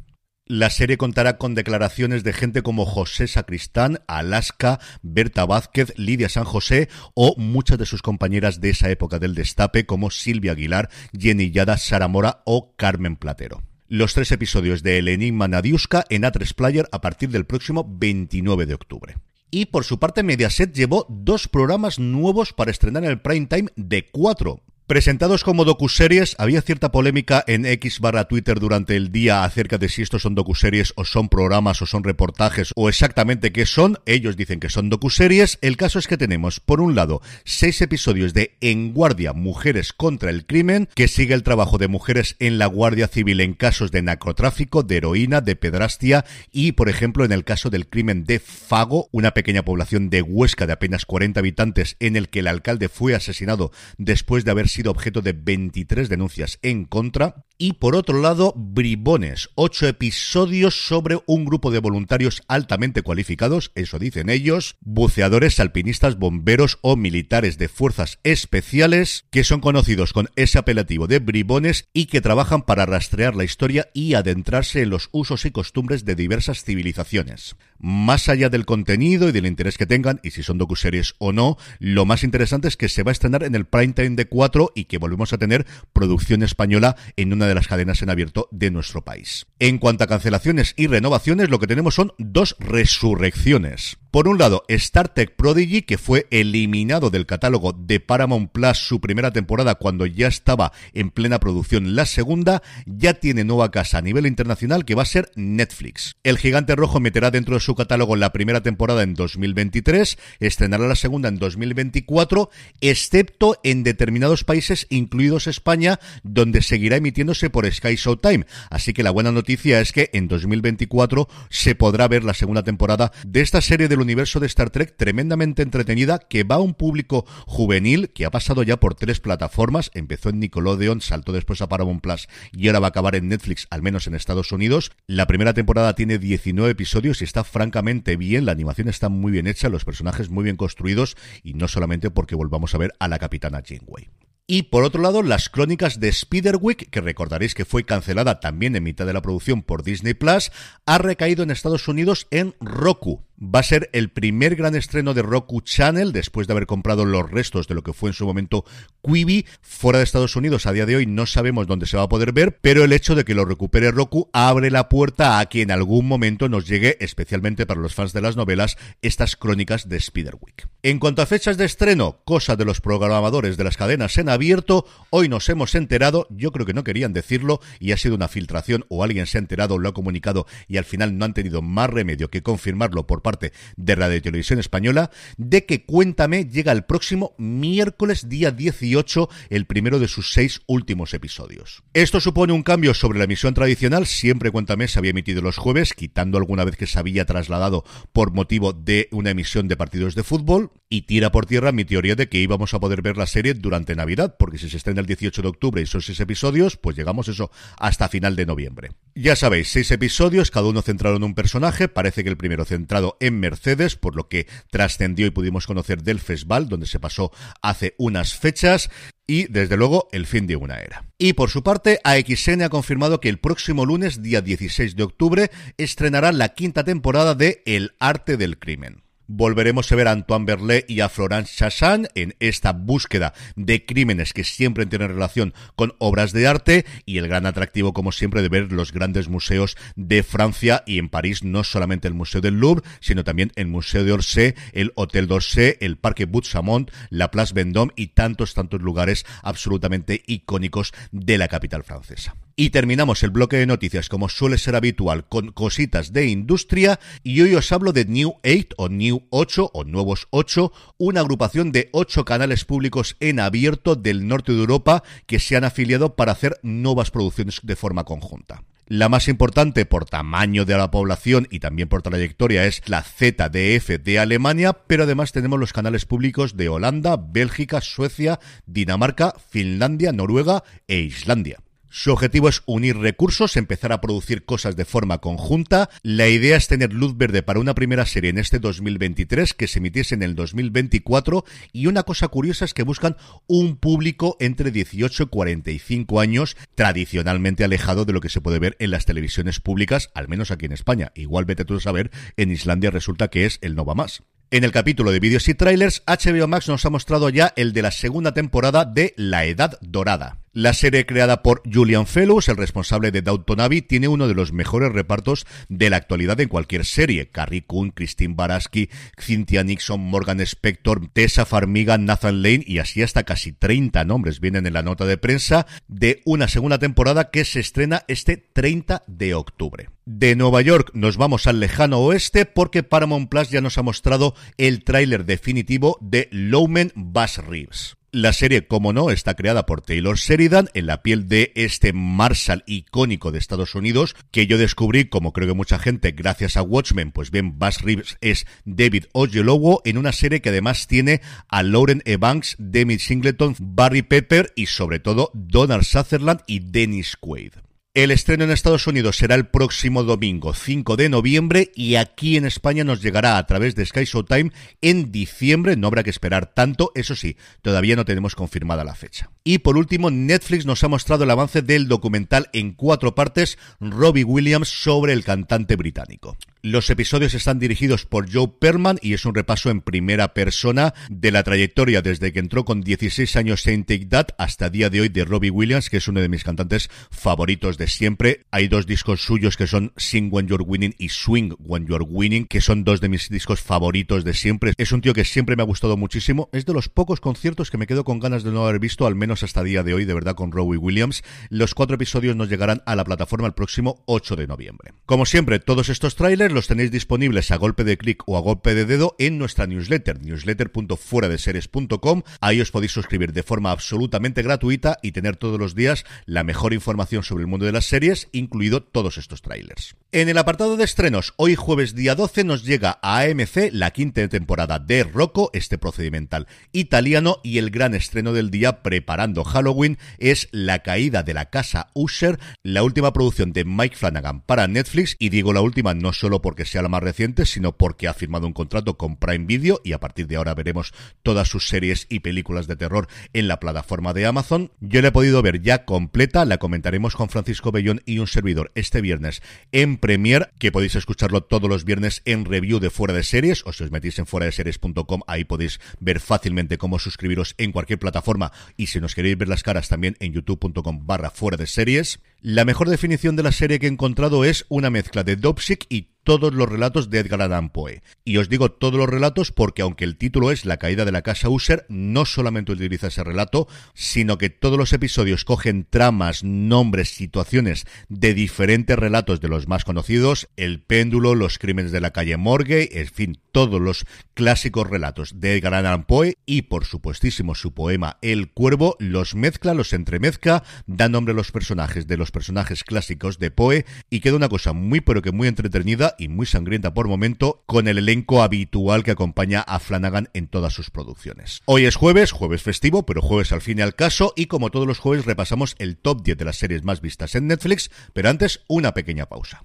La 0.51 0.71
serie 0.71 0.97
contará 0.97 1.37
con 1.37 1.55
declaraciones 1.55 2.25
de 2.25 2.33
gente 2.33 2.63
como 2.63 2.87
José 2.87 3.27
Sacristán, 3.27 4.01
Alaska, 4.07 4.81
Berta 5.03 5.45
Vázquez, 5.45 5.93
Lidia 5.99 6.31
San 6.31 6.45
José 6.45 6.89
o 7.13 7.35
muchas 7.37 7.77
de 7.77 7.85
sus 7.85 8.01
compañeras 8.01 8.59
de 8.63 8.71
esa 8.71 8.89
época 8.89 9.19
del 9.19 9.35
destape 9.35 9.85
como 9.85 10.11
Silvia 10.11 10.53
Aguilar, 10.53 10.89
Jenny 11.13 11.51
Yada, 11.51 11.77
Sara 11.77 12.09
Mora 12.09 12.41
o 12.47 12.75
Carmen 12.77 13.17
Platero. 13.17 13.63
Los 13.89 14.15
tres 14.15 14.33
episodios 14.33 14.83
de 14.83 14.97
El 14.97 15.09
Enigma 15.09 15.49
Nadiuska 15.49 16.07
en 16.09 16.23
A3 16.23 16.55
Player 16.55 16.89
a 16.93 17.03
partir 17.03 17.29
del 17.29 17.45
próximo 17.45 17.87
29 17.87 18.65
de 18.65 18.73
octubre. 18.73 19.17
Y 19.51 19.67
por 19.67 19.85
su 19.85 19.99
parte 19.99 20.23
Mediaset 20.23 20.73
llevó 20.73 21.05
dos 21.11 21.47
programas 21.47 21.99
nuevos 21.99 22.55
para 22.55 22.71
estrenar 22.71 23.05
en 23.05 23.11
el 23.11 23.21
prime 23.21 23.49
time 23.49 23.69
de 23.77 24.09
cuatro 24.11 24.63
Presentados 24.89 25.45
como 25.45 25.67
docuseries, 25.67 26.35
había 26.39 26.63
cierta 26.63 26.91
polémica 26.91 27.45
en 27.47 27.67
X 27.67 28.01
barra 28.01 28.27
Twitter 28.27 28.59
durante 28.59 28.97
el 28.97 29.13
día 29.13 29.45
acerca 29.45 29.77
de 29.77 29.91
si 29.91 30.01
estos 30.01 30.23
son 30.23 30.35
docuseries 30.35 30.95
o 30.97 31.05
son 31.05 31.29
programas 31.29 31.83
o 31.83 31.87
son 31.87 32.05
reportajes 32.05 32.73
o 32.75 32.89
exactamente 32.89 33.53
qué 33.53 33.67
son. 33.67 33.99
Ellos 34.07 34.39
dicen 34.39 34.61
que 34.61 34.71
son 34.71 34.89
docuseries. 34.89 35.59
El 35.61 35.77
caso 35.77 35.99
es 35.99 36.07
que 36.07 36.17
tenemos, 36.17 36.61
por 36.61 36.81
un 36.81 36.95
lado, 36.95 37.21
seis 37.45 37.83
episodios 37.83 38.33
de 38.33 38.57
En 38.63 38.95
Guardia, 38.95 39.35
Mujeres 39.35 39.93
contra 39.93 40.31
el 40.31 40.47
Crimen, 40.47 40.89
que 40.95 41.07
sigue 41.07 41.35
el 41.35 41.43
trabajo 41.43 41.77
de 41.77 41.89
mujeres 41.89 42.37
en 42.39 42.57
la 42.57 42.65
Guardia 42.65 43.09
Civil 43.09 43.43
en 43.43 43.53
casos 43.53 43.91
de 43.91 44.01
narcotráfico, 44.01 44.85
de 44.85 44.97
heroína, 44.97 45.43
de 45.43 45.55
pedrastia 45.55 46.25
y, 46.51 46.73
por 46.73 46.89
ejemplo, 46.89 47.27
en 47.27 47.33
el 47.33 47.45
caso 47.45 47.69
del 47.69 47.89
crimen 47.89 48.25
de 48.25 48.39
Fago, 48.39 49.11
una 49.13 49.35
pequeña 49.35 49.67
población 49.67 50.09
de 50.09 50.23
Huesca 50.23 50.67
de 50.67 50.73
apenas 50.73 51.05
40 51.05 51.41
habitantes 51.41 51.97
en 52.01 52.17
el 52.17 52.31
que 52.31 52.39
el 52.39 52.47
alcalde 52.47 52.89
fue 52.89 53.15
asesinado 53.15 53.71
después 53.99 54.47
de 54.47 54.53
haber 54.53 54.67
sido 54.67 54.78
sido 54.79 54.93
objeto 54.93 55.23
de 55.23 55.33
23 55.33 56.09
denuncias 56.09 56.61
en 56.63 56.85
contra. 56.85 57.35
Y 57.61 57.73
por 57.73 57.97
otro 57.97 58.21
lado, 58.21 58.55
Bribones, 58.57 59.51
ocho 59.57 59.89
episodios 59.89 60.87
sobre 60.87 61.19
un 61.27 61.45
grupo 61.45 61.73
de 61.73 61.81
voluntarios 61.81 62.45
altamente 62.47 63.03
cualificados, 63.03 63.73
eso 63.75 63.99
dicen 63.99 64.31
ellos, 64.31 64.77
buceadores, 64.81 65.59
alpinistas, 65.59 66.21
bomberos 66.21 66.79
o 66.83 66.95
militares 66.95 67.59
de 67.59 67.67
fuerzas 67.67 68.21
especiales, 68.23 69.25
que 69.33 69.43
son 69.43 69.61
conocidos 69.61 70.13
con 70.13 70.29
ese 70.37 70.57
apelativo 70.57 71.09
de 71.09 71.19
bribones 71.19 71.89
y 71.93 72.07
que 72.07 72.21
trabajan 72.21 72.63
para 72.63 72.87
rastrear 72.87 73.35
la 73.35 73.43
historia 73.43 73.89
y 73.93 74.15
adentrarse 74.15 74.83
en 74.83 74.91
los 74.91 75.09
usos 75.11 75.45
y 75.45 75.51
costumbres 75.51 76.05
de 76.05 76.15
diversas 76.15 76.63
civilizaciones. 76.63 77.57
Más 77.81 78.29
allá 78.29 78.51
del 78.51 78.67
contenido 78.67 79.29
y 79.29 79.33
del 79.33 79.47
interés 79.47 79.79
que 79.79 79.87
tengan, 79.87 80.21
y 80.23 80.31
si 80.31 80.45
son 80.45 80.59
docuseries 80.59 81.17
o 81.19 81.33
no, 81.33 81.57
lo 81.81 82.07
más 82.07 82.23
interesante 82.23 82.69
es 82.69 82.77
que 82.77 82.89
se 82.89 83.03
va 83.03 83.11
a 83.11 83.13
estrenar 83.13 83.43
en 83.43 83.57
el 83.57 83.65
prime 83.65 83.95
time 83.95 84.11
de 84.11 84.29
4 84.29 84.71
y 84.77 84.85
que 84.85 84.99
volvemos 84.99 85.33
a 85.33 85.39
tener 85.39 85.67
producción 85.93 86.45
española 86.45 86.95
en 87.17 87.33
una 87.33 87.48
de 87.49 87.55
las 87.55 87.67
cadenas 87.67 88.03
en 88.03 88.11
abierto 88.11 88.49
de 88.53 88.71
nuestro 88.71 89.03
país. 89.03 89.47
En 89.59 89.79
cuanto 89.79 90.05
a 90.05 90.07
cancelaciones 90.07 90.75
y 90.77 90.87
renovaciones, 90.87 91.51
lo 91.51 91.59
que 91.59 91.67
tenemos 91.67 91.95
son 91.95 92.13
dos 92.19 92.57
resurrecciones. 92.61 93.99
Por 94.11 94.27
un 94.27 94.39
lado, 94.39 94.65
Star 94.69 95.13
Trek 95.13 95.37
Prodigy, 95.37 95.83
que 95.83 95.99
fue 95.99 96.27
eliminado 96.31 97.11
del 97.11 97.27
catálogo 97.27 97.75
de 97.75 98.01
Paramount 98.01 98.51
Plus 98.53 98.79
su 98.79 99.03
primera 99.03 99.33
temporada 99.33 99.75
cuando 99.75 100.07
ya 100.07 100.29
estaba 100.29 100.73
en 100.95 101.11
plena 101.11 101.41
producción 101.41 101.95
la 101.95 102.07
segunda, 102.07 102.63
ya 102.87 103.13
tiene 103.13 103.45
nueva 103.45 103.71
casa 103.71 103.99
a 103.99 104.03
nivel 104.03 104.27
internacional 104.27 104.87
que 104.87 104.95
va 104.95 105.03
a 105.03 105.07
ser 105.07 105.31
Netflix. 105.37 106.17
El 106.23 106.39
gigante 106.39 106.75
rojo 106.75 107.01
meterá 107.01 107.31
dentro 107.31 107.55
de 107.57 107.61
su 107.61 107.75
catálogo 107.75 108.17
la 108.17 108.33
primera 108.33 108.63
temporada 108.63 109.03
en 109.03 109.13
2023, 109.13 110.17
estrenará 110.41 110.89
la 110.89 110.97
segunda 110.97 111.29
en 111.29 111.39
2024, 111.39 112.49
excepto 112.81 113.61
en 113.63 113.83
determinados 113.83 114.43
países, 114.43 114.87
incluidos 114.89 115.47
España, 115.47 116.01
donde 116.23 116.63
seguirá 116.63 116.97
emitiéndose 116.97 117.51
por 117.51 117.71
Sky 117.71 117.97
Showtime. 117.97 118.47
Así 118.71 118.95
que 118.95 119.03
la 119.03 119.11
buena 119.11 119.33
noticia 119.33 119.83
es 119.83 119.93
que 119.93 120.09
en 120.15 120.29
2024 120.29 121.29
se 121.51 121.75
podrá 121.75 122.09
ver 122.09 122.25
la 122.25 122.33
segunda 122.33 122.63
temporada 122.63 123.13
de 123.27 123.43
esta 123.43 123.61
serie 123.61 123.87
de 123.87 123.99
universo 124.09 124.41
de 124.41 124.47
Star 124.47 124.71
Trek 124.71 124.97
tremendamente 124.97 125.61
entretenida 125.61 126.19
que 126.19 126.43
va 126.43 126.55
a 126.55 126.61
un 126.61 126.73
público 126.73 127.27
juvenil 127.47 128.09
que 128.09 128.25
ha 128.25 128.31
pasado 128.31 128.63
ya 128.63 128.81
por 128.81 128.95
tres 128.95 129.21
plataformas. 129.21 129.91
Empezó 129.93 130.31
en 130.31 130.41
Nickelodeon, 130.41 131.03
saltó 131.03 131.33
después 131.33 131.61
a 131.61 131.69
Paramount 131.69 132.01
Plus 132.01 132.27
y 132.53 132.69
ahora 132.69 132.81
va 132.81 132.87
a 132.87 132.89
acabar 132.89 133.17
en 133.17 133.29
Netflix, 133.29 133.67
al 133.69 133.83
menos 133.83 134.07
en 134.07 134.15
Estados 134.15 134.51
Unidos. 134.51 134.93
La 135.07 135.27
primera 135.27 135.53
temporada 135.53 135.95
tiene 135.95 136.19
19 136.19 136.71
episodios 136.71 137.21
y 137.21 137.25
está 137.25 137.45
francamente 137.45 138.17
bien. 138.17 138.47
La 138.47 138.53
animación 138.53 138.89
está 138.89 139.11
muy 139.11 139.31
bien 139.31 139.47
hecha, 139.47 139.69
los 139.69 139.85
personajes 139.85 140.31
muy 140.31 140.45
bien 140.45 140.57
construidos 140.57 141.19
y 141.43 141.53
no 141.53 141.69
solamente 141.69 142.11
porque 142.11 142.35
volvamos 142.35 142.75
a 142.75 142.79
ver 142.79 142.95
a 142.99 143.09
la 143.09 143.19
capitana 143.19 143.63
Janeway. 143.63 144.09
Y 144.51 144.63
por 144.63 144.83
otro 144.83 145.03
lado, 145.03 145.23
las 145.23 145.51
crónicas 145.51 146.01
de 146.01 146.11
Spiderwick, 146.11 146.89
que 146.89 147.03
recordaréis 147.03 147.55
que 147.55 147.67
fue 147.67 147.85
cancelada 147.85 148.41
también 148.41 148.75
en 148.77 148.83
mitad 148.83 149.05
de 149.05 149.13
la 149.13 149.21
producción 149.21 149.63
por 149.63 149.83
Disney 149.83 150.15
Plus, 150.15 150.51
ha 150.87 150.97
recaído 150.97 151.43
en 151.43 151.51
Estados 151.51 151.87
Unidos 151.87 152.27
en 152.31 152.55
Roku. 152.59 153.28
Va 153.41 153.61
a 153.61 153.65
ser 153.65 153.89
el 153.93 154.11
primer 154.11 154.57
gran 154.57 154.75
estreno 154.75 155.15
de 155.15 155.23
Roku 155.23 155.61
Channel 155.61 156.13
después 156.13 156.47
de 156.47 156.53
haber 156.53 156.67
comprado 156.67 157.05
los 157.05 157.31
restos 157.31 157.69
de 157.69 157.75
lo 157.75 157.83
que 157.83 157.93
fue 157.93 158.11
en 158.11 158.15
su 158.15 158.27
momento 158.27 158.65
Quibi. 159.03 159.47
Fuera 159.61 159.99
de 159.99 160.05
Estados 160.05 160.37
Unidos 160.37 160.67
a 160.67 160.73
día 160.73 160.87
de 160.87 160.97
hoy 160.97 161.07
no 161.07 161.27
sabemos 161.27 161.67
dónde 161.67 161.87
se 161.87 161.97
va 161.97 162.05
a 162.05 162.09
poder 162.09 162.33
ver, 162.33 162.59
pero 162.61 162.85
el 162.85 162.93
hecho 162.93 163.15
de 163.15 163.25
que 163.25 163.35
lo 163.35 163.45
recupere 163.45 163.91
Roku 163.91 164.29
abre 164.33 164.71
la 164.71 164.89
puerta 164.89 165.39
a 165.39 165.47
que 165.47 165.63
en 165.63 165.71
algún 165.71 166.07
momento 166.09 166.49
nos 166.49 166.67
llegue, 166.67 166.97
especialmente 167.01 167.67
para 167.67 167.81
los 167.81 167.95
fans 167.95 168.13
de 168.13 168.21
las 168.21 168.37
novelas, 168.37 168.77
estas 169.03 169.37
crónicas 169.37 169.89
de 169.89 170.01
Spiderwick. 170.01 170.69
En 170.83 170.99
cuanto 170.99 171.23
a 171.23 171.27
fechas 171.27 171.57
de 171.57 171.65
estreno, 171.65 172.21
cosa 172.25 172.57
de 172.57 172.65
los 172.65 172.81
programadores 172.81 173.57
de 173.57 173.65
las 173.65 173.77
cadenas 173.77 174.17
en 174.19 174.29
abierto, 174.29 174.87
hoy 175.11 175.29
nos 175.29 175.49
hemos 175.49 175.75
enterado, 175.75 176.27
yo 176.31 176.53
creo 176.53 176.67
que 176.67 176.75
no 176.75 176.85
querían 176.85 177.13
decirlo 177.13 177.61
y 177.79 177.93
ha 177.93 177.97
sido 177.97 178.15
una 178.15 178.29
filtración 178.29 178.85
o 178.89 179.05
alguien 179.05 179.27
se 179.27 179.39
ha 179.39 179.41
enterado, 179.41 179.79
lo 179.79 179.89
ha 179.89 179.95
comunicado 179.95 180.47
y 180.67 180.77
al 180.77 180.85
final 180.85 181.19
no 181.19 181.25
han 181.25 181.35
tenido 181.35 181.63
más 181.63 181.91
remedio 181.91 182.31
que 182.31 182.43
confirmarlo 182.43 183.07
por 183.07 183.23
parte 183.29 183.53
de 183.77 183.95
Radio 183.95 184.23
Televisión 184.23 184.59
Española, 184.59 185.11
de 185.37 185.67
que 185.67 185.85
Cuéntame 185.85 186.47
llega 186.47 186.73
el 186.73 186.85
próximo 186.85 187.35
miércoles 187.37 188.31
día 188.31 188.53
18, 188.53 189.29
el 189.51 189.67
primero 189.67 189.99
de 189.99 190.09
sus 190.09 190.33
seis 190.33 190.63
últimos 190.67 191.13
episodios. 191.13 191.83
Esto 191.93 192.21
supone 192.21 192.55
un 192.55 192.63
cambio 192.63 192.95
sobre 192.95 193.19
la 193.19 193.25
emisión 193.25 193.53
tradicional, 193.53 194.07
siempre 194.07 194.51
Cuéntame 194.51 194.89
se 194.89 194.99
había 194.99 195.11
emitido 195.11 195.43
los 195.43 195.59
jueves, 195.59 195.93
quitando 195.93 196.39
alguna 196.39 196.65
vez 196.65 196.77
que 196.77 196.87
se 196.87 196.99
había 196.99 197.27
trasladado 197.27 197.85
por 198.15 198.33
motivo 198.33 198.73
de 198.73 199.09
una 199.11 199.29
emisión 199.29 199.69
de 199.69 199.77
partidos 199.77 200.15
de 200.15 200.23
fútbol, 200.23 200.73
y 200.89 201.03
tira 201.03 201.31
por 201.31 201.45
tierra 201.45 201.71
mi 201.71 201.85
teoría 201.85 202.15
de 202.15 202.31
que 202.31 202.39
íbamos 202.39 202.73
a 202.73 202.81
poder 202.81 203.03
ver 203.03 203.19
la 203.19 203.27
serie 203.27 203.53
durante 203.53 203.95
Navidad, 203.95 204.37
porque 204.39 204.57
si 204.57 204.71
se 204.71 204.79
estrena 204.79 205.03
el 205.03 205.07
18 205.07 205.43
de 205.43 205.49
octubre 205.49 205.83
y 205.83 205.87
son 205.87 206.01
seis 206.01 206.19
episodios, 206.21 206.79
pues 206.79 206.97
llegamos 206.97 207.29
eso 207.29 207.51
hasta 207.77 208.09
final 208.09 208.37
de 208.37 208.47
noviembre. 208.47 208.93
Ya 209.15 209.37
sabéis, 209.37 209.69
seis 209.69 209.91
episodios, 209.91 210.51
cada 210.51 210.69
uno 210.69 210.81
centrado 210.81 211.17
en 211.17 211.25
un 211.25 211.35
personaje, 211.35 211.89
parece 211.89 212.23
que 212.23 212.31
el 212.31 212.37
primero 212.37 212.65
centrado 212.65 213.18
en 213.21 213.41
Mercedes, 213.41 213.97
por 213.97 214.17
lo 214.17 214.29
que 214.29 214.47
trascendió 214.71 215.27
y 215.27 215.31
pudimos 215.31 215.67
conocer 215.67 216.03
del 216.03 216.21
festival, 216.21 216.69
donde 216.69 216.87
se 216.87 217.01
pasó 217.01 217.33
hace 217.63 217.95
unas 217.99 218.35
fechas, 218.35 218.91
y, 219.27 219.45
desde 219.45 219.77
luego, 219.77 220.09
el 220.13 220.27
fin 220.27 220.47
de 220.47 220.57
una 220.57 220.79
era. 220.79 221.05
Y 221.19 221.35
por 221.35 221.51
su 221.51 221.63
parte, 221.63 222.01
AXN 222.03 222.63
ha 222.63 222.69
confirmado 222.71 223.21
que 223.21 223.29
el 223.29 223.39
próximo 223.39 223.85
lunes, 223.85 224.23
día 224.23 224.41
16 224.41 224.97
de 224.97 225.03
octubre, 225.03 225.51
estrenará 225.77 226.33
la 226.33 226.55
quinta 226.55 226.83
temporada 226.83 227.35
de 227.35 227.63
El 227.67 227.95
arte 227.99 228.37
del 228.39 228.59
crimen. 228.59 229.03
Volveremos 229.31 229.93
a 229.93 229.95
ver 229.95 230.09
a 230.09 230.13
Antoine 230.13 230.47
Berlet 230.47 230.91
y 230.91 231.01
a 231.01 231.11
Florence 231.11 231.55
Chassan 231.55 232.09
en 232.15 232.35
esta 232.41 232.73
búsqueda 232.73 233.35
de 233.57 233.85
crímenes 233.85 234.33
que 234.33 234.43
siempre 234.43 234.87
tienen 234.87 235.09
relación 235.11 235.53
con 235.77 235.95
obras 235.99 236.33
de 236.33 236.47
arte 236.47 236.87
y 237.05 237.19
el 237.19 237.29
gran 237.29 237.45
atractivo, 237.45 237.93
como 237.93 238.11
siempre, 238.11 238.41
de 238.41 238.49
ver 238.49 238.73
los 238.73 238.91
grandes 238.91 239.29
museos 239.29 239.77
de 239.97 240.23
Francia 240.23 240.83
y 240.87 240.99
en 240.99 241.11
París, 241.11 241.45
no 241.45 241.63
solamente 241.63 242.09
el 242.09 242.15
Museo 242.15 242.41
del 242.41 242.59
Louvre, 242.59 242.89
sino 243.01 243.23
también 243.23 243.53
el 243.57 243.67
Museo 243.67 244.03
de 244.03 244.13
Orsay, 244.13 244.55
el 244.73 244.93
Hotel 244.95 245.27
d'Orsay, 245.27 245.77
el 245.81 245.99
Parque 245.99 246.27
Bout-Chamont, 246.27 246.91
la 247.11 247.31
Place 247.31 247.53
Vendôme 247.53 247.93
y 247.97 248.07
tantos, 248.09 248.55
tantos 248.55 248.81
lugares 248.81 249.27
absolutamente 249.43 250.23
icónicos 250.27 250.95
de 251.13 251.37
la 251.37 251.49
capital 251.49 251.85
francesa. 251.85 252.35
Y 252.61 252.71
terminamos 252.71 253.23
el 253.23 253.31
bloque 253.31 253.57
de 253.57 253.67
noticias 253.67 254.09
como 254.09 254.29
suele 254.29 254.59
ser 254.59 254.75
habitual 254.75 255.29
con 255.29 255.53
cositas 255.53 256.13
de 256.13 256.27
industria 256.27 256.99
y 257.23 257.41
hoy 257.41 257.55
os 257.55 257.71
hablo 257.71 257.93
de 257.93 258.05
New 258.05 258.35
8 258.43 258.75
o 258.77 258.89
New 258.89 259.29
8 259.31 259.71
o 259.73 259.85
Nuevos 259.85 260.27
8, 260.31 260.73
una 260.99 261.21
agrupación 261.21 261.71
de 261.71 261.89
8 261.93 262.25
canales 262.25 262.65
públicos 262.65 263.17
en 263.21 263.39
abierto 263.39 263.95
del 263.95 264.27
norte 264.27 264.51
de 264.51 264.59
Europa 264.59 265.05
que 265.27 265.39
se 265.39 265.57
han 265.57 265.63
afiliado 265.63 266.17
para 266.17 266.33
hacer 266.33 266.59
nuevas 266.65 267.13
producciones 267.13 267.61
de 267.63 267.77
forma 267.77 268.03
conjunta. 268.03 268.65
La 268.89 269.09
más 269.09 269.29
importante 269.29 269.87
por 269.87 270.07
tamaño 270.07 270.65
de 270.65 270.77
la 270.77 270.91
población 270.91 271.47
y 271.53 271.61
también 271.61 271.89
por 271.89 272.03
trayectoria 272.03 272.67
es 272.67 272.83
la 272.87 273.05
ZDF 273.05 274.03
de 274.03 274.19
Alemania, 274.19 274.73
pero 274.73 275.05
además 275.05 275.31
tenemos 275.31 275.61
los 275.61 275.73
canales 275.73 276.07
públicos 276.07 276.57
de 276.57 276.69
Holanda, 276.69 277.17
Bélgica, 277.17 277.81
Suecia, 277.81 278.41
Dinamarca, 278.67 279.33
Finlandia, 279.49 280.11
Noruega 280.11 280.65
e 280.89 280.99
Islandia. 280.99 281.61
Su 281.91 282.13
objetivo 282.13 282.51
es 282.51 282.63
unir 282.67 282.99
recursos, 282.99 283.57
empezar 283.57 283.93
a 283.93 284.01
producir 284.03 284.45
cosas 284.45 284.77
de 284.77 284.85
forma 284.85 285.19
conjunta. 285.19 285.89
La 286.03 286.29
idea 286.29 286.57
es 286.57 286.69
tener 286.69 286.93
luz 286.93 287.17
verde 287.17 287.43
para 287.43 287.61
una 287.61 287.75
primera 287.75 288.05
serie 288.05 288.29
en 288.29 288.37
este 288.37 288.59
2023 288.59 289.55
que 289.55 289.67
se 289.67 289.79
emitiese 289.79 290.15
en 290.15 290.23
el 290.23 290.35
2024 290.35 291.45
y 291.73 291.87
una 291.87 292.03
cosa 292.03 292.29
curiosa 292.29 292.67
es 292.67 292.75
que 292.75 292.83
buscan 292.83 293.17
un 293.47 293.77
público 293.77 294.37
entre 294.39 294.71
18 294.71 295.23
y 295.23 295.27
45 295.27 296.21
años 296.21 296.57
tradicionalmente 296.75 297.65
alejado 297.65 298.05
de 298.05 298.13
lo 298.13 298.21
que 298.21 298.29
se 298.29 298.43
puede 298.43 298.59
ver 298.59 298.77
en 298.81 298.91
las 298.91 299.07
televisiones 299.07 299.61
públicas, 299.61 300.11
al 300.15 300.29
menos 300.29 300.51
aquí 300.51 300.67
en 300.67 300.73
España. 300.73 301.13
Igual 301.15 301.47
vete 301.47 301.65
tú 301.65 301.77
a 301.77 301.81
saber, 301.81 302.11
en 302.37 302.51
Islandia 302.51 302.91
resulta 302.91 303.29
que 303.29 303.47
es 303.47 303.59
el 303.63 303.75
no 303.75 303.87
va 303.87 303.95
más. 303.95 304.23
En 304.51 304.65
el 304.65 304.73
capítulo 304.73 305.11
de 305.11 305.21
vídeos 305.21 305.47
y 305.49 305.55
trailers, 305.55 306.03
HBO 306.07 306.49
Max 306.49 306.69
nos 306.69 306.85
ha 306.87 306.91
mostrado 306.91 307.29
ya 307.29 307.53
el 307.57 307.75
de 307.75 307.83
la 307.83 307.91
segunda 307.91 308.33
temporada 308.33 308.87
de 308.87 309.13
La 309.19 309.45
Edad 309.45 309.79
Dorada. 309.83 310.39
La 310.59 310.73
serie 310.73 311.07
creada 311.07 311.45
por 311.45 311.63
Julian 311.73 312.09
Fellows, 312.09 312.49
el 312.49 312.57
responsable 312.57 313.13
de 313.13 313.23
Downton 313.23 313.61
Abbey, 313.61 313.81
tiene 313.81 314.09
uno 314.09 314.27
de 314.27 314.35
los 314.35 314.53
mejores 314.53 314.91
repartos 314.91 315.47
de 315.69 315.89
la 315.89 315.99
actualidad 315.99 316.41
en 316.41 316.49
cualquier 316.49 316.85
serie. 316.85 317.29
Carrie 317.29 317.63
Coon, 317.65 317.93
Christine 317.93 318.35
Baraski, 318.35 318.91
Cynthia 319.17 319.63
Nixon, 319.63 320.01
Morgan 320.01 320.41
Spector, 320.41 321.11
Tessa 321.13 321.45
Farmiga, 321.45 321.97
Nathan 321.97 322.43
Lane 322.43 322.65
y 322.67 322.81
así 322.81 323.03
hasta 323.05 323.23
casi 323.23 323.53
30 323.53 324.03
nombres 324.05 324.41
vienen 324.41 324.67
en 324.67 324.73
la 324.73 324.83
nota 324.83 325.05
de 325.05 325.17
prensa 325.17 325.65
de 325.87 326.23
una 326.25 326.49
segunda 326.49 326.81
temporada 326.81 327.31
que 327.31 327.45
se 327.45 327.61
estrena 327.61 328.03
este 328.09 328.37
30 328.37 329.05
de 329.07 329.35
octubre. 329.35 329.91
De 330.07 330.35
Nueva 330.35 330.61
York 330.61 330.91
nos 330.93 331.19
vamos 331.19 331.47
al 331.47 331.61
lejano 331.61 332.01
oeste 332.01 332.47
porque 332.47 332.83
Paramount 332.83 333.29
Plus 333.29 333.51
ya 333.51 333.61
nos 333.61 333.79
ha 333.79 333.83
mostrado 333.83 334.35
el 334.57 334.83
tráiler 334.83 335.25
definitivo 335.25 335.99
de 336.01 336.29
Lowman 336.33 336.91
Bass 336.97 337.39
Reeves. 337.39 337.99
La 338.21 338.33
serie, 338.33 338.67
como 338.67 338.93
no, 338.93 339.11
está 339.11 339.35
creada 339.35 339.65
por 339.65 339.81
Taylor 339.81 340.17
Sheridan 340.17 340.71
en 340.75 340.87
la 340.87 341.05
piel 341.05 341.29
de 341.29 341.53
este 341.55 341.93
Marshall 341.93 342.65
icónico 342.67 343.31
de 343.31 343.39
Estados 343.39 343.77
Unidos, 343.77 344.17
que 344.33 344.49
yo 344.49 344.59
descubrí, 344.59 345.05
como 345.05 345.33
creo 345.33 345.47
que 345.47 345.55
mucha 345.55 345.79
gente, 345.79 346.11
gracias 346.11 346.57
a 346.57 346.63
Watchmen, 346.63 347.13
pues 347.13 347.31
bien, 347.31 347.61
Bass 347.61 347.81
Reeves 347.81 348.19
es 348.21 348.45
David 348.65 349.05
Oyelowo 349.13 349.83
en 349.85 349.99
una 349.99 350.11
serie 350.11 350.41
que 350.41 350.49
además 350.49 350.89
tiene 350.89 351.21
a 351.47 351.63
Lauren 351.63 352.03
Evans, 352.07 352.57
Demi 352.59 352.99
Singleton, 352.99 353.55
Barry 353.61 354.03
Pepper 354.03 354.53
y 354.57 354.67
sobre 354.67 354.99
todo 354.99 355.31
Donald 355.33 355.85
Sutherland 355.85 356.41
y 356.49 356.59
Dennis 356.59 357.17
Quaid. 357.17 357.68
El 357.99 358.13
estreno 358.13 358.45
en 358.45 358.53
Estados 358.53 358.87
Unidos 358.87 359.17
será 359.17 359.35
el 359.35 359.49
próximo 359.49 360.05
domingo 360.05 360.55
5 360.55 360.95
de 360.95 361.09
noviembre 361.09 361.73
y 361.75 361.97
aquí 361.97 362.37
en 362.37 362.47
España 362.47 362.85
nos 362.85 363.03
llegará 363.03 363.39
a 363.39 363.47
través 363.49 363.75
de 363.75 363.85
Sky 363.85 364.05
Showtime 364.05 364.53
en 364.81 365.11
diciembre. 365.11 365.75
No 365.75 365.89
habrá 365.89 366.05
que 366.05 366.11
esperar 366.11 366.55
tanto, 366.55 366.93
eso 366.95 367.17
sí, 367.17 367.37
todavía 367.61 367.97
no 367.97 368.05
tenemos 368.05 368.37
confirmada 368.37 368.85
la 368.85 368.95
fecha. 368.95 369.33
Y 369.43 369.59
por 369.59 369.77
último, 369.77 370.13
Netflix 370.13 370.65
nos 370.65 370.85
ha 370.85 370.89
mostrado 370.89 371.25
el 371.25 371.31
avance 371.33 371.61
del 371.61 371.89
documental 371.89 372.51
en 372.53 372.71
cuatro 372.73 373.17
partes 373.17 373.59
Robbie 373.81 374.23
Williams 374.23 374.69
sobre 374.69 375.13
el 375.13 375.25
cantante 375.25 375.75
británico. 375.75 376.37
Los 376.63 376.91
episodios 376.91 377.35
están 377.35 377.61
dirigidos 377.61 378.05
por 378.05 378.33
Joe 378.33 378.49
Perman 378.49 378.99
y 379.01 379.15
es 379.15 379.25
un 379.25 379.35
repaso 379.37 379.71
en 379.71 379.81
primera 379.81 380.35
persona 380.35 380.93
de 381.09 381.31
la 381.31 381.45
trayectoria 381.45 382.03
desde 382.03 382.33
que 382.33 382.41
entró 382.41 382.65
con 382.65 382.81
16 382.81 383.37
años 383.37 383.65
en 383.69 383.85
Take 383.85 384.07
That 384.07 384.29
hasta 384.39 384.69
día 384.69 384.91
de 384.91 385.03
hoy 385.03 385.09
de 385.09 385.25
Robbie 385.25 385.51
Williams, 385.51 385.89
que 385.89 385.99
es 385.99 386.09
uno 386.09 386.21
de 386.21 386.29
mis 386.29 386.43
cantantes 386.43 386.91
favoritos 387.13 387.79
de 387.79 387.87
siempre. 387.87 388.41
Hay 388.51 388.67
dos 388.67 388.87
discos 388.87 389.23
suyos 389.23 389.57
que 389.57 389.69
son 389.69 389.93
Sing 389.97 390.31
When 390.33 390.49
You're 390.49 390.65
Winning 390.67 390.97
y 390.99 391.11
Swing 391.11 391.53
When 391.61 391.87
You're 391.87 392.05
Winning, 392.09 392.47
que 392.47 392.61
son 392.61 392.83
dos 392.83 393.01
de 393.01 393.09
mis 393.09 393.29
discos 393.29 393.61
favoritos 393.61 394.25
de 394.25 394.35
siempre. 394.35 394.73
Es 394.79 394.91
un 394.91 395.01
tío 395.01 395.15
que 395.15 395.25
siempre 395.25 395.55
me 395.55 395.63
ha 395.63 395.67
gustado 395.67 395.97
muchísimo. 395.97 396.49
Es 396.53 396.67
de 396.67 396.75
los 396.75 396.89
pocos 396.89 397.21
conciertos 397.21 397.71
que 397.71 397.79
me 397.79 397.87
quedo 397.87 398.03
con 398.03 398.19
ganas 398.19 398.43
de 398.43 398.51
no 398.51 398.67
haber 398.67 398.81
visto, 398.81 399.07
al 399.07 399.15
menos 399.15 399.45
hasta 399.45 399.63
día 399.63 399.85
de 399.85 399.95
hoy, 399.95 400.07
de 400.07 400.15
verdad, 400.15 400.35
con 400.35 400.51
Robbie 400.51 400.79
Williams. 400.79 401.23
Los 401.51 401.75
cuatro 401.75 401.95
episodios 401.95 402.35
nos 402.35 402.49
llegarán 402.49 402.83
a 402.85 402.97
la 402.97 403.05
plataforma 403.05 403.47
el 403.47 403.55
próximo 403.55 404.03
8 404.07 404.35
de 404.35 404.49
noviembre. 404.49 404.93
Como 405.07 405.25
siempre, 405.25 405.61
todos 405.61 405.89
estos 405.89 406.17
trailers 406.17 406.48
los 406.53 406.67
tenéis 406.67 406.91
disponibles 406.91 407.51
a 407.51 407.57
golpe 407.57 407.85
de 407.85 407.97
clic 407.97 408.23
o 408.27 408.37
a 408.37 408.41
golpe 408.41 408.75
de 408.75 408.85
dedo 408.85 409.17
en 409.19 409.39
nuestra 409.39 409.67
newsletter, 409.67 410.23
newsletter.fueradeseries.com. 410.23 412.23
Ahí 412.41 412.61
os 412.61 412.71
podéis 412.71 412.93
suscribir 412.93 413.33
de 413.33 413.43
forma 413.43 413.71
absolutamente 413.71 414.43
gratuita 414.43 414.99
y 415.03 415.13
tener 415.13 415.37
todos 415.37 415.59
los 415.59 415.75
días 415.75 416.05
la 416.27 416.45
mejor 416.45 416.75
información 416.75 417.23
sobre 417.23 417.43
el 417.43 417.49
mundo 417.49 417.67
de 417.67 417.73
las 417.73 417.87
series, 417.87 418.29
incluido 418.33 418.83
todos 418.83 419.19
estos 419.19 419.43
trailers. 419.43 419.97
En 420.13 420.29
el 420.29 420.39
apartado 420.39 420.77
de 420.77 420.85
estrenos, 420.85 421.35
hoy 421.37 421.55
jueves 421.55 421.95
día 421.95 422.15
12 422.15 422.45
nos 422.45 422.65
llega 422.65 422.99
a 423.03 423.21
AMC 423.21 423.71
la 423.73 423.91
quinta 423.91 424.27
temporada 424.29 424.79
de 424.79 425.05
Rocco, 425.05 425.51
este 425.53 425.79
procedimental 425.79 426.47
italiano, 426.73 427.39
y 427.43 427.59
el 427.59 427.71
gran 427.71 427.95
estreno 427.95 428.33
del 428.33 428.51
día 428.51 428.83
preparando 428.83 429.45
Halloween 429.45 429.99
es 430.19 430.49
La 430.51 430.81
caída 430.81 431.23
de 431.23 431.35
la 431.35 431.51
casa 431.51 431.91
Usher, 431.95 432.39
la 432.63 432.83
última 432.83 433.13
producción 433.13 433.53
de 433.53 433.65
Mike 433.65 433.97
Flanagan 433.97 434.41
para 434.41 434.67
Netflix, 434.67 435.17
y 435.19 435.29
digo 435.29 435.53
la 435.53 435.61
última 435.61 435.95
no 435.95 436.13
solo 436.13 436.38
porque 436.41 436.65
sea 436.65 436.83
la 436.83 436.89
más 436.89 437.03
reciente, 437.03 437.47
sino 437.47 437.77
porque 437.77 438.09
ha 438.09 438.15
firmado 438.15 438.47
un 438.47 438.53
contrato 438.53 438.97
con 438.97 439.17
Prime 439.17 439.47
Video 439.47 439.81
y 439.85 439.93
a 439.93 440.01
partir 440.01 440.27
de 440.27 440.37
ahora 440.37 440.55
veremos 440.55 440.93
todas 441.23 441.49
sus 441.49 441.69
series 441.69 442.07
y 442.09 442.21
películas 442.21 442.67
de 442.67 442.77
terror 442.77 443.09
en 443.33 443.49
la 443.49 443.61
plataforma 443.61 444.13
de 444.13 444.27
Amazon. 444.27 444.73
Yo 444.81 445.03
la 445.03 445.09
he 445.09 445.13
podido 445.13 445.43
ver 445.43 445.63
ya 445.63 445.85
completa, 445.85 446.45
la 446.45 446.59
comentaremos 446.59 447.17
con 447.17 447.29
Francisco 447.29 447.73
Bellón 447.73 448.03
y 448.07 448.19
un 448.19 448.27
servidor 448.27 448.73
este 448.75 449.01
viernes 449.01 449.43
en 449.73 449.97
Premiere, 449.97 450.49
que 450.59 450.73
podéis 450.73 450.95
escucharlo 450.95 451.43
todos 451.43 451.69
los 451.69 451.85
viernes 451.85 452.23
en 452.25 452.45
review 452.45 452.79
de 452.79 452.91
Fuera 452.91 453.15
de 453.15 453.23
Series, 453.23 453.63
o 453.67 453.73
si 453.73 453.85
os 453.85 453.91
metís 453.91 454.19
en 454.19 454.27
fuera 454.27 454.47
de 454.47 454.53
series.com, 454.53 455.21
ahí 455.27 455.45
podéis 455.45 455.81
ver 456.01 456.21
fácilmente 456.21 456.79
cómo 456.79 456.99
suscribiros 456.99 457.55
en 457.59 457.73
cualquier 457.73 457.99
plataforma 457.99 458.53
y 458.77 458.87
si 458.87 459.01
nos 459.01 459.15
queréis 459.15 459.39
ver 459.39 459.49
las 459.49 459.63
caras 459.63 459.89
también 459.89 460.17
en 460.21 460.33
youtube.com 460.33 461.07
barra 461.07 461.31
fuera 461.31 461.57
de 461.57 461.67
series. 461.67 462.21
La 462.41 462.65
mejor 462.65 462.89
definición 462.89 463.37
de 463.37 463.43
la 463.43 463.53
serie 463.53 463.79
que 463.79 463.87
he 463.87 463.91
encontrado 463.91 464.45
es 464.45 464.65
una 464.69 464.91
mezcla 464.91 465.25
de 465.25 465.37
Dopsic 465.37 465.87
y 465.89 466.11
todos 466.25 466.53
los 466.53 466.69
relatos 466.69 467.11
de 467.11 467.21
Edgar 467.21 467.43
Allan 467.43 467.71
Poe. 467.71 468.03
Y 468.25 468.37
os 468.37 468.49
digo 468.49 468.71
todos 468.71 468.99
los 468.99 469.09
relatos 469.09 469.53
porque 469.53 469.83
aunque 469.83 470.05
el 470.05 470.17
título 470.17 470.51
es 470.51 470.65
La 470.65 470.77
caída 470.77 471.05
de 471.05 471.13
la 471.13 471.23
casa 471.23 471.49
User, 471.49 471.87
no 471.89 472.25
solamente 472.25 472.73
utiliza 472.73 473.09
ese 473.09 473.25
relato, 473.25 473.69
sino 473.95 474.39
que 474.39 474.51
todos 474.51 474.79
los 474.79 474.93
episodios 474.93 475.45
cogen 475.45 475.87
tramas, 475.89 476.45
nombres, 476.45 477.11
situaciones 477.11 477.87
de 478.09 478.35
diferentes 478.35 478.99
relatos 478.99 479.41
de 479.41 479.49
los 479.49 479.69
más 479.69 479.85
conocidos, 479.85 480.49
El 480.57 480.83
péndulo, 480.83 481.35
Los 481.35 481.59
crímenes 481.59 481.93
de 481.93 482.01
la 482.01 482.13
calle 482.13 482.37
Morgue, 482.37 483.01
en 483.01 483.07
fin, 483.07 483.39
todos 483.59 483.81
los 483.81 484.07
clásicos 484.35 484.89
relatos 484.89 485.41
de 485.41 485.57
Edgar 485.57 485.75
Allan 485.75 486.05
Poe 486.05 486.37
y 486.47 486.63
por 486.63 486.85
supuestísimo 486.85 487.57
su 487.57 487.75
poema 487.75 488.17
El 488.23 488.53
cuervo 488.53 488.95
los 489.01 489.35
mezcla, 489.35 489.75
los 489.75 489.93
entremezcla, 489.93 490.63
da 490.87 491.09
nombre 491.09 491.33
a 491.33 491.35
los 491.35 491.51
personajes 491.51 492.07
de 492.07 492.17
los 492.17 492.31
personajes 492.31 492.85
clásicos 492.85 493.41
de 493.41 493.51
Poe 493.51 493.85
y 494.11 494.21
queda 494.21 494.37
una 494.37 494.49
cosa 494.49 494.73
muy 494.75 495.01
pero 495.01 495.23
que 495.23 495.33
muy 495.33 495.49
entretenida 495.49 496.15
y 496.21 496.29
muy 496.29 496.47
sangrienta 496.47 496.95
por 496.95 497.09
momento, 497.09 497.65
con 497.67 497.89
el 497.89 497.99
elenco 497.99 498.45
habitual 498.45 499.03
que 499.03 499.11
acompaña 499.11 499.63
a 499.63 499.81
Flanagan 499.81 500.29
en 500.35 500.47
todas 500.47 500.73
sus 500.73 500.91
producciones. 500.91 501.63
Hoy 501.65 501.87
es 501.87 501.97
jueves, 501.97 502.31
jueves 502.31 502.63
festivo, 502.63 503.07
pero 503.07 503.23
jueves 503.23 503.51
al 503.51 503.61
fin 503.61 503.81
y 503.81 503.83
al 503.83 503.97
caso, 503.97 504.35
y 504.37 504.47
como 504.47 504.71
todos 504.71 504.87
los 504.87 505.01
jueves 505.01 505.27
repasamos 505.27 505.75
el 505.81 505.97
top 505.97 506.23
10 506.23 506.39
de 506.39 506.45
las 506.45 506.59
series 506.59 506.85
más 506.85 507.01
vistas 507.01 507.35
en 507.35 507.49
Netflix, 507.49 507.91
pero 508.13 508.31
antes 508.31 508.61
una 508.69 508.95
pequeña 508.95 509.27
pausa. 509.27 509.65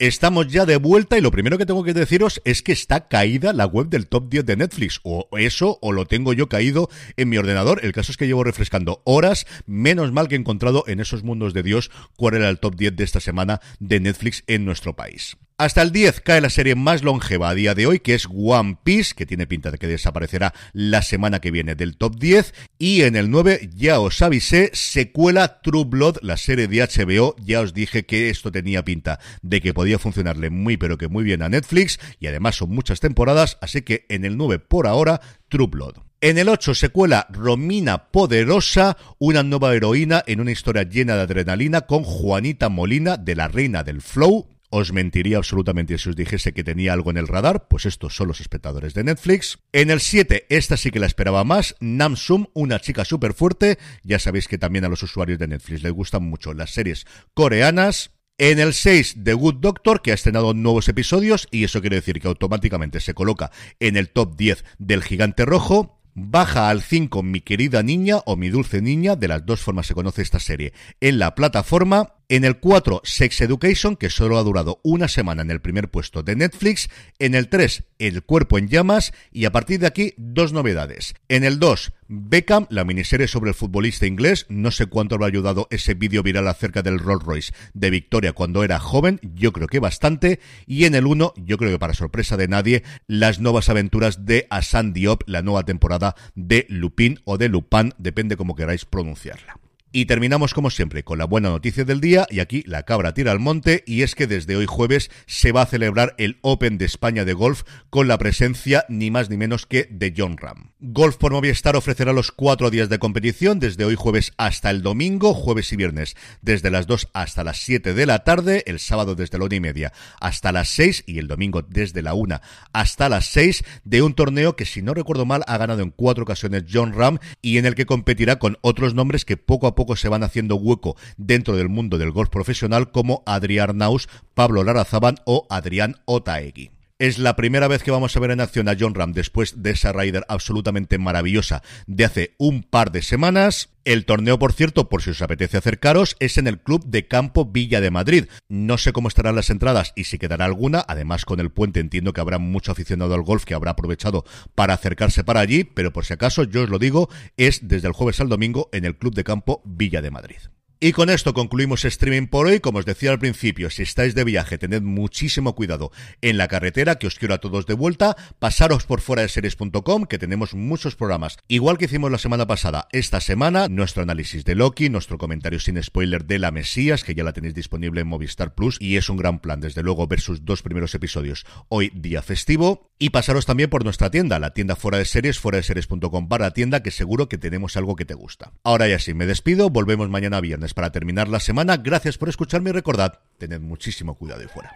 Estamos 0.00 0.48
ya 0.48 0.64
de 0.64 0.78
vuelta 0.78 1.18
y 1.18 1.20
lo 1.20 1.30
primero 1.30 1.58
que 1.58 1.66
tengo 1.66 1.84
que 1.84 1.92
deciros 1.92 2.40
es 2.46 2.62
que 2.62 2.72
está 2.72 3.06
caída 3.06 3.52
la 3.52 3.66
web 3.66 3.88
del 3.88 4.06
top 4.06 4.30
10 4.30 4.46
de 4.46 4.56
Netflix. 4.56 4.98
O 5.02 5.28
eso, 5.36 5.78
o 5.82 5.92
lo 5.92 6.06
tengo 6.06 6.32
yo 6.32 6.48
caído 6.48 6.88
en 7.18 7.28
mi 7.28 7.36
ordenador. 7.36 7.84
El 7.84 7.92
caso 7.92 8.10
es 8.10 8.16
que 8.16 8.26
llevo 8.26 8.42
refrescando 8.42 9.02
horas. 9.04 9.46
Menos 9.66 10.10
mal 10.10 10.26
que 10.26 10.36
he 10.36 10.38
encontrado 10.38 10.84
en 10.86 11.00
esos 11.00 11.22
mundos 11.22 11.52
de 11.52 11.62
Dios 11.62 11.90
cuál 12.16 12.36
era 12.36 12.48
el 12.48 12.60
top 12.60 12.76
10 12.76 12.96
de 12.96 13.04
esta 13.04 13.20
semana 13.20 13.60
de 13.78 14.00
Netflix 14.00 14.42
en 14.46 14.64
nuestro 14.64 14.96
país. 14.96 15.36
Hasta 15.60 15.82
el 15.82 15.92
10 15.92 16.22
cae 16.22 16.40
la 16.40 16.48
serie 16.48 16.74
más 16.74 17.02
longeva 17.02 17.50
a 17.50 17.54
día 17.54 17.74
de 17.74 17.86
hoy, 17.86 18.00
que 18.00 18.14
es 18.14 18.26
One 18.34 18.78
Piece, 18.82 19.12
que 19.14 19.26
tiene 19.26 19.46
pinta 19.46 19.70
de 19.70 19.76
que 19.76 19.88
desaparecerá 19.88 20.54
la 20.72 21.02
semana 21.02 21.40
que 21.40 21.50
viene 21.50 21.74
del 21.74 21.98
top 21.98 22.16
10. 22.18 22.54
Y 22.78 23.02
en 23.02 23.14
el 23.14 23.30
9, 23.30 23.68
ya 23.74 24.00
os 24.00 24.22
avisé, 24.22 24.70
secuela 24.72 25.60
True 25.60 25.84
Blood, 25.84 26.16
la 26.22 26.38
serie 26.38 26.66
de 26.66 26.78
HBO. 26.78 27.36
Ya 27.44 27.60
os 27.60 27.74
dije 27.74 28.06
que 28.06 28.30
esto 28.30 28.50
tenía 28.50 28.86
pinta 28.86 29.20
de 29.42 29.60
que 29.60 29.74
podía 29.74 29.98
funcionarle 29.98 30.48
muy 30.48 30.78
pero 30.78 30.96
que 30.96 31.08
muy 31.08 31.24
bien 31.24 31.42
a 31.42 31.50
Netflix. 31.50 32.00
Y 32.18 32.28
además 32.28 32.56
son 32.56 32.70
muchas 32.70 33.00
temporadas, 33.00 33.58
así 33.60 33.82
que 33.82 34.06
en 34.08 34.24
el 34.24 34.38
9 34.38 34.60
por 34.60 34.86
ahora, 34.86 35.20
True 35.50 35.66
Blood. 35.66 35.96
En 36.22 36.38
el 36.38 36.48
8 36.48 36.74
secuela 36.74 37.26
Romina 37.28 38.10
Poderosa, 38.10 38.96
una 39.18 39.42
nueva 39.42 39.74
heroína 39.74 40.22
en 40.26 40.40
una 40.40 40.52
historia 40.52 40.84
llena 40.84 41.16
de 41.16 41.22
adrenalina 41.22 41.82
con 41.82 42.02
Juanita 42.02 42.70
Molina 42.70 43.18
de 43.18 43.36
la 43.36 43.48
Reina 43.48 43.84
del 43.84 44.00
Flow. 44.00 44.48
Os 44.72 44.92
mentiría 44.92 45.36
absolutamente 45.36 45.98
si 45.98 46.08
os 46.08 46.16
dijese 46.16 46.52
que 46.52 46.62
tenía 46.62 46.92
algo 46.92 47.10
en 47.10 47.16
el 47.16 47.26
radar, 47.26 47.66
pues 47.66 47.86
estos 47.86 48.14
son 48.14 48.28
los 48.28 48.40
espectadores 48.40 48.94
de 48.94 49.02
Netflix. 49.02 49.58
En 49.72 49.90
el 49.90 49.98
7, 50.00 50.46
esta 50.48 50.76
sí 50.76 50.92
que 50.92 51.00
la 51.00 51.06
esperaba 51.06 51.42
más, 51.42 51.74
Namsum, 51.80 52.46
una 52.54 52.78
chica 52.78 53.04
súper 53.04 53.34
fuerte. 53.34 53.78
Ya 54.04 54.20
sabéis 54.20 54.46
que 54.46 54.58
también 54.58 54.84
a 54.84 54.88
los 54.88 55.02
usuarios 55.02 55.40
de 55.40 55.48
Netflix 55.48 55.82
les 55.82 55.92
gustan 55.92 56.22
mucho 56.22 56.54
las 56.54 56.70
series 56.70 57.04
coreanas. 57.34 58.12
En 58.38 58.60
el 58.60 58.72
6, 58.72 59.16
The 59.22 59.34
Good 59.34 59.56
Doctor, 59.56 60.02
que 60.02 60.12
ha 60.12 60.14
estrenado 60.14 60.54
nuevos 60.54 60.88
episodios, 60.88 61.48
y 61.50 61.64
eso 61.64 61.80
quiere 61.80 61.96
decir 61.96 62.20
que 62.20 62.28
automáticamente 62.28 63.00
se 63.00 63.12
coloca 63.12 63.50
en 63.80 63.96
el 63.96 64.08
top 64.08 64.36
10 64.36 64.64
del 64.78 65.02
gigante 65.02 65.44
rojo. 65.44 66.00
Baja 66.14 66.70
al 66.70 66.80
5 66.80 67.22
Mi 67.22 67.40
querida 67.40 67.82
niña 67.82 68.18
o 68.24 68.36
Mi 68.36 68.50
dulce 68.50 68.80
niña, 68.80 69.16
de 69.16 69.28
las 69.28 69.44
dos 69.44 69.60
formas 69.60 69.88
se 69.88 69.94
conoce 69.94 70.22
esta 70.22 70.38
serie, 70.38 70.72
en 71.00 71.18
la 71.18 71.34
plataforma. 71.34 72.14
En 72.30 72.44
el 72.44 72.60
4, 72.60 73.00
Sex 73.02 73.40
Education, 73.40 73.96
que 73.96 74.08
solo 74.08 74.38
ha 74.38 74.44
durado 74.44 74.78
una 74.84 75.08
semana 75.08 75.42
en 75.42 75.50
el 75.50 75.60
primer 75.60 75.90
puesto 75.90 76.22
de 76.22 76.36
Netflix. 76.36 76.88
En 77.18 77.34
el 77.34 77.48
3, 77.48 77.82
El 77.98 78.22
cuerpo 78.22 78.56
en 78.56 78.68
llamas. 78.68 79.12
Y 79.32 79.46
a 79.46 79.50
partir 79.50 79.80
de 79.80 79.88
aquí, 79.88 80.14
dos 80.16 80.52
novedades. 80.52 81.14
En 81.28 81.42
el 81.42 81.58
2, 81.58 81.92
Beckham, 82.06 82.68
la 82.70 82.84
miniserie 82.84 83.26
sobre 83.26 83.50
el 83.50 83.56
futbolista 83.56 84.06
inglés. 84.06 84.46
No 84.48 84.70
sé 84.70 84.86
cuánto 84.86 85.16
habrá 85.16 85.26
ayudado 85.26 85.66
ese 85.72 85.94
vídeo 85.94 86.22
viral 86.22 86.46
acerca 86.46 86.82
del 86.82 87.00
Rolls 87.00 87.24
Royce 87.24 87.52
de 87.74 87.90
Victoria 87.90 88.32
cuando 88.32 88.62
era 88.62 88.78
joven. 88.78 89.18
Yo 89.34 89.52
creo 89.52 89.66
que 89.66 89.80
bastante. 89.80 90.38
Y 90.68 90.84
en 90.84 90.94
el 90.94 91.06
1, 91.06 91.34
yo 91.36 91.58
creo 91.58 91.72
que 91.72 91.80
para 91.80 91.94
sorpresa 91.94 92.36
de 92.36 92.46
nadie, 92.46 92.84
las 93.08 93.40
nuevas 93.40 93.68
aventuras 93.70 94.24
de 94.24 94.46
Asan 94.50 94.92
Diop, 94.92 95.24
la 95.26 95.42
nueva 95.42 95.64
temporada 95.64 96.14
de 96.36 96.64
Lupin 96.68 97.18
o 97.24 97.38
de 97.38 97.48
Lupin, 97.48 97.92
depende 97.98 98.36
como 98.36 98.54
queráis 98.54 98.84
pronunciarla. 98.84 99.56
Y 99.92 100.06
terminamos 100.06 100.54
como 100.54 100.70
siempre 100.70 101.02
con 101.02 101.18
la 101.18 101.24
buena 101.24 101.48
noticia 101.48 101.84
del 101.84 102.00
día 102.00 102.24
y 102.30 102.38
aquí 102.38 102.62
la 102.64 102.84
cabra 102.84 103.12
tira 103.12 103.32
al 103.32 103.40
monte 103.40 103.82
y 103.86 104.02
es 104.02 104.14
que 104.14 104.28
desde 104.28 104.54
hoy 104.54 104.66
jueves 104.66 105.10
se 105.26 105.50
va 105.50 105.62
a 105.62 105.66
celebrar 105.66 106.14
el 106.16 106.38
Open 106.42 106.78
de 106.78 106.84
España 106.84 107.24
de 107.24 107.32
golf 107.32 107.64
con 107.90 108.06
la 108.06 108.16
presencia 108.16 108.84
ni 108.88 109.10
más 109.10 109.30
ni 109.30 109.36
menos 109.36 109.66
que 109.66 109.88
de 109.90 110.14
John 110.16 110.36
Ram. 110.36 110.70
Golf 110.78 111.16
por 111.16 111.32
Movistar 111.32 111.74
ofrecerá 111.74 112.12
los 112.12 112.30
cuatro 112.30 112.70
días 112.70 112.88
de 112.88 113.00
competición 113.00 113.58
desde 113.58 113.84
hoy 113.84 113.96
jueves 113.96 114.32
hasta 114.36 114.70
el 114.70 114.82
domingo, 114.82 115.34
jueves 115.34 115.72
y 115.72 115.76
viernes 115.76 116.16
desde 116.40 116.70
las 116.70 116.86
2 116.86 117.08
hasta 117.12 117.42
las 117.42 117.58
7 117.58 117.92
de 117.92 118.06
la 118.06 118.20
tarde, 118.20 118.62
el 118.66 118.78
sábado 118.78 119.16
desde 119.16 119.38
la 119.38 119.46
una 119.46 119.56
y 119.56 119.60
media 119.60 119.92
hasta 120.20 120.52
las 120.52 120.68
6 120.68 121.02
y 121.06 121.18
el 121.18 121.26
domingo 121.26 121.62
desde 121.62 122.02
la 122.02 122.14
1 122.14 122.40
hasta 122.72 123.08
las 123.08 123.26
6 123.26 123.64
de 123.82 124.02
un 124.02 124.14
torneo 124.14 124.54
que 124.54 124.66
si 124.66 124.82
no 124.82 124.94
recuerdo 124.94 125.26
mal 125.26 125.42
ha 125.48 125.58
ganado 125.58 125.82
en 125.82 125.90
cuatro 125.90 126.22
ocasiones 126.22 126.64
John 126.72 126.92
Ram 126.92 127.18
y 127.42 127.58
en 127.58 127.66
el 127.66 127.74
que 127.74 127.86
competirá 127.86 128.38
con 128.38 128.56
otros 128.60 128.94
nombres 128.94 129.24
que 129.24 129.36
poco 129.36 129.66
a 129.66 129.74
poco 129.74 129.79
poco 129.80 129.96
se 129.96 130.10
van 130.10 130.22
haciendo 130.22 130.56
hueco 130.56 130.94
dentro 131.16 131.56
del 131.56 131.70
mundo 131.70 131.96
del 131.96 132.10
golf 132.10 132.28
profesional 132.28 132.90
como 132.90 133.22
Adrián 133.24 133.78
Naus, 133.78 134.10
Pablo 134.34 134.62
Larazaban 134.62 135.14
o 135.24 135.46
Adrián 135.48 135.96
Otaegui. 136.04 136.79
Es 137.00 137.16
la 137.16 137.34
primera 137.34 137.66
vez 137.66 137.82
que 137.82 137.90
vamos 137.90 138.14
a 138.14 138.20
ver 138.20 138.30
en 138.30 138.42
acción 138.42 138.68
a 138.68 138.76
John 138.78 138.94
Ram 138.94 139.14
después 139.14 139.62
de 139.62 139.70
esa 139.70 139.90
Rider 139.90 140.26
absolutamente 140.28 140.98
maravillosa 140.98 141.62
de 141.86 142.04
hace 142.04 142.34
un 142.36 142.62
par 142.62 142.92
de 142.92 143.00
semanas. 143.00 143.70
El 143.86 144.04
torneo, 144.04 144.38
por 144.38 144.52
cierto, 144.52 144.90
por 144.90 145.00
si 145.00 145.08
os 145.08 145.22
apetece 145.22 145.56
acercaros, 145.56 146.14
es 146.20 146.36
en 146.36 146.46
el 146.46 146.60
Club 146.60 146.84
de 146.84 147.08
Campo 147.08 147.46
Villa 147.46 147.80
de 147.80 147.90
Madrid. 147.90 148.26
No 148.50 148.76
sé 148.76 148.92
cómo 148.92 149.08
estarán 149.08 149.34
las 149.34 149.48
entradas 149.48 149.94
y 149.96 150.04
si 150.04 150.18
quedará 150.18 150.44
alguna. 150.44 150.84
Además, 150.86 151.24
con 151.24 151.40
el 151.40 151.50
puente 151.50 151.80
entiendo 151.80 152.12
que 152.12 152.20
habrá 152.20 152.36
mucho 152.36 152.70
aficionado 152.70 153.14
al 153.14 153.22
golf 153.22 153.46
que 153.46 153.54
habrá 153.54 153.70
aprovechado 153.70 154.26
para 154.54 154.74
acercarse 154.74 155.24
para 155.24 155.40
allí, 155.40 155.64
pero 155.64 155.94
por 155.94 156.04
si 156.04 156.12
acaso, 156.12 156.44
yo 156.44 156.64
os 156.64 156.68
lo 156.68 156.78
digo, 156.78 157.08
es 157.38 157.66
desde 157.66 157.88
el 157.88 157.94
jueves 157.94 158.20
al 158.20 158.28
domingo 158.28 158.68
en 158.74 158.84
el 158.84 158.98
Club 158.98 159.14
de 159.14 159.24
Campo 159.24 159.62
Villa 159.64 160.02
de 160.02 160.10
Madrid. 160.10 160.36
Y 160.82 160.92
con 160.92 161.10
esto 161.10 161.34
concluimos 161.34 161.84
streaming 161.84 162.26
por 162.26 162.46
hoy. 162.46 162.58
Como 162.58 162.78
os 162.78 162.86
decía 162.86 163.10
al 163.10 163.18
principio, 163.18 163.68
si 163.68 163.82
estáis 163.82 164.14
de 164.14 164.24
viaje, 164.24 164.56
tened 164.56 164.80
muchísimo 164.80 165.54
cuidado 165.54 165.92
en 166.22 166.38
la 166.38 166.48
carretera, 166.48 166.94
que 166.94 167.06
os 167.06 167.16
quiero 167.16 167.34
a 167.34 167.38
todos 167.38 167.66
de 167.66 167.74
vuelta. 167.74 168.16
Pasaros 168.38 168.86
por 168.86 169.02
fuera 169.02 169.20
de 169.20 169.28
series.com, 169.28 170.06
que 170.06 170.18
tenemos 170.18 170.54
muchos 170.54 170.96
programas. 170.96 171.36
Igual 171.48 171.76
que 171.76 171.84
hicimos 171.84 172.10
la 172.10 172.16
semana 172.16 172.46
pasada, 172.46 172.88
esta 172.92 173.20
semana, 173.20 173.68
nuestro 173.68 174.04
análisis 174.04 174.46
de 174.46 174.54
Loki, 174.54 174.88
nuestro 174.88 175.18
comentario 175.18 175.60
sin 175.60 175.82
spoiler 175.82 176.24
de 176.24 176.38
La 176.38 176.50
Mesías, 176.50 177.04
que 177.04 177.14
ya 177.14 177.24
la 177.24 177.34
tenéis 177.34 177.52
disponible 177.52 178.00
en 178.00 178.06
Movistar 178.06 178.54
Plus, 178.54 178.78
y 178.80 178.96
es 178.96 179.10
un 179.10 179.18
gran 179.18 179.40
plan, 179.40 179.60
desde 179.60 179.82
luego, 179.82 180.06
ver 180.06 180.20
sus 180.20 180.46
dos 180.46 180.62
primeros 180.62 180.94
episodios 180.94 181.44
hoy 181.68 181.92
día 181.94 182.22
festivo. 182.22 182.88
Y 182.98 183.10
pasaros 183.10 183.44
también 183.44 183.68
por 183.68 183.84
nuestra 183.84 184.10
tienda, 184.10 184.38
la 184.38 184.54
tienda 184.54 184.76
fuera 184.76 184.96
de 184.96 185.04
series, 185.04 185.38
fuera 185.38 185.56
de 185.56 185.62
series.com 185.62 186.28
para 186.28 186.52
tienda, 186.52 186.82
que 186.82 186.90
seguro 186.90 187.28
que 187.28 187.36
tenemos 187.36 187.76
algo 187.76 187.96
que 187.96 188.06
te 188.06 188.14
gusta. 188.14 188.52
Ahora 188.64 188.88
ya 188.88 188.98
sí, 188.98 189.12
me 189.12 189.26
despido, 189.26 189.68
volvemos 189.68 190.08
mañana 190.08 190.40
viernes 190.40 190.69
para 190.74 190.90
terminar 190.90 191.28
la 191.28 191.40
semana. 191.40 191.76
Gracias 191.76 192.18
por 192.18 192.28
escucharme 192.28 192.70
y 192.70 192.72
recordad, 192.72 193.20
tened 193.38 193.60
muchísimo 193.60 194.16
cuidado 194.16 194.40
ahí 194.40 194.48
fuera. 194.48 194.74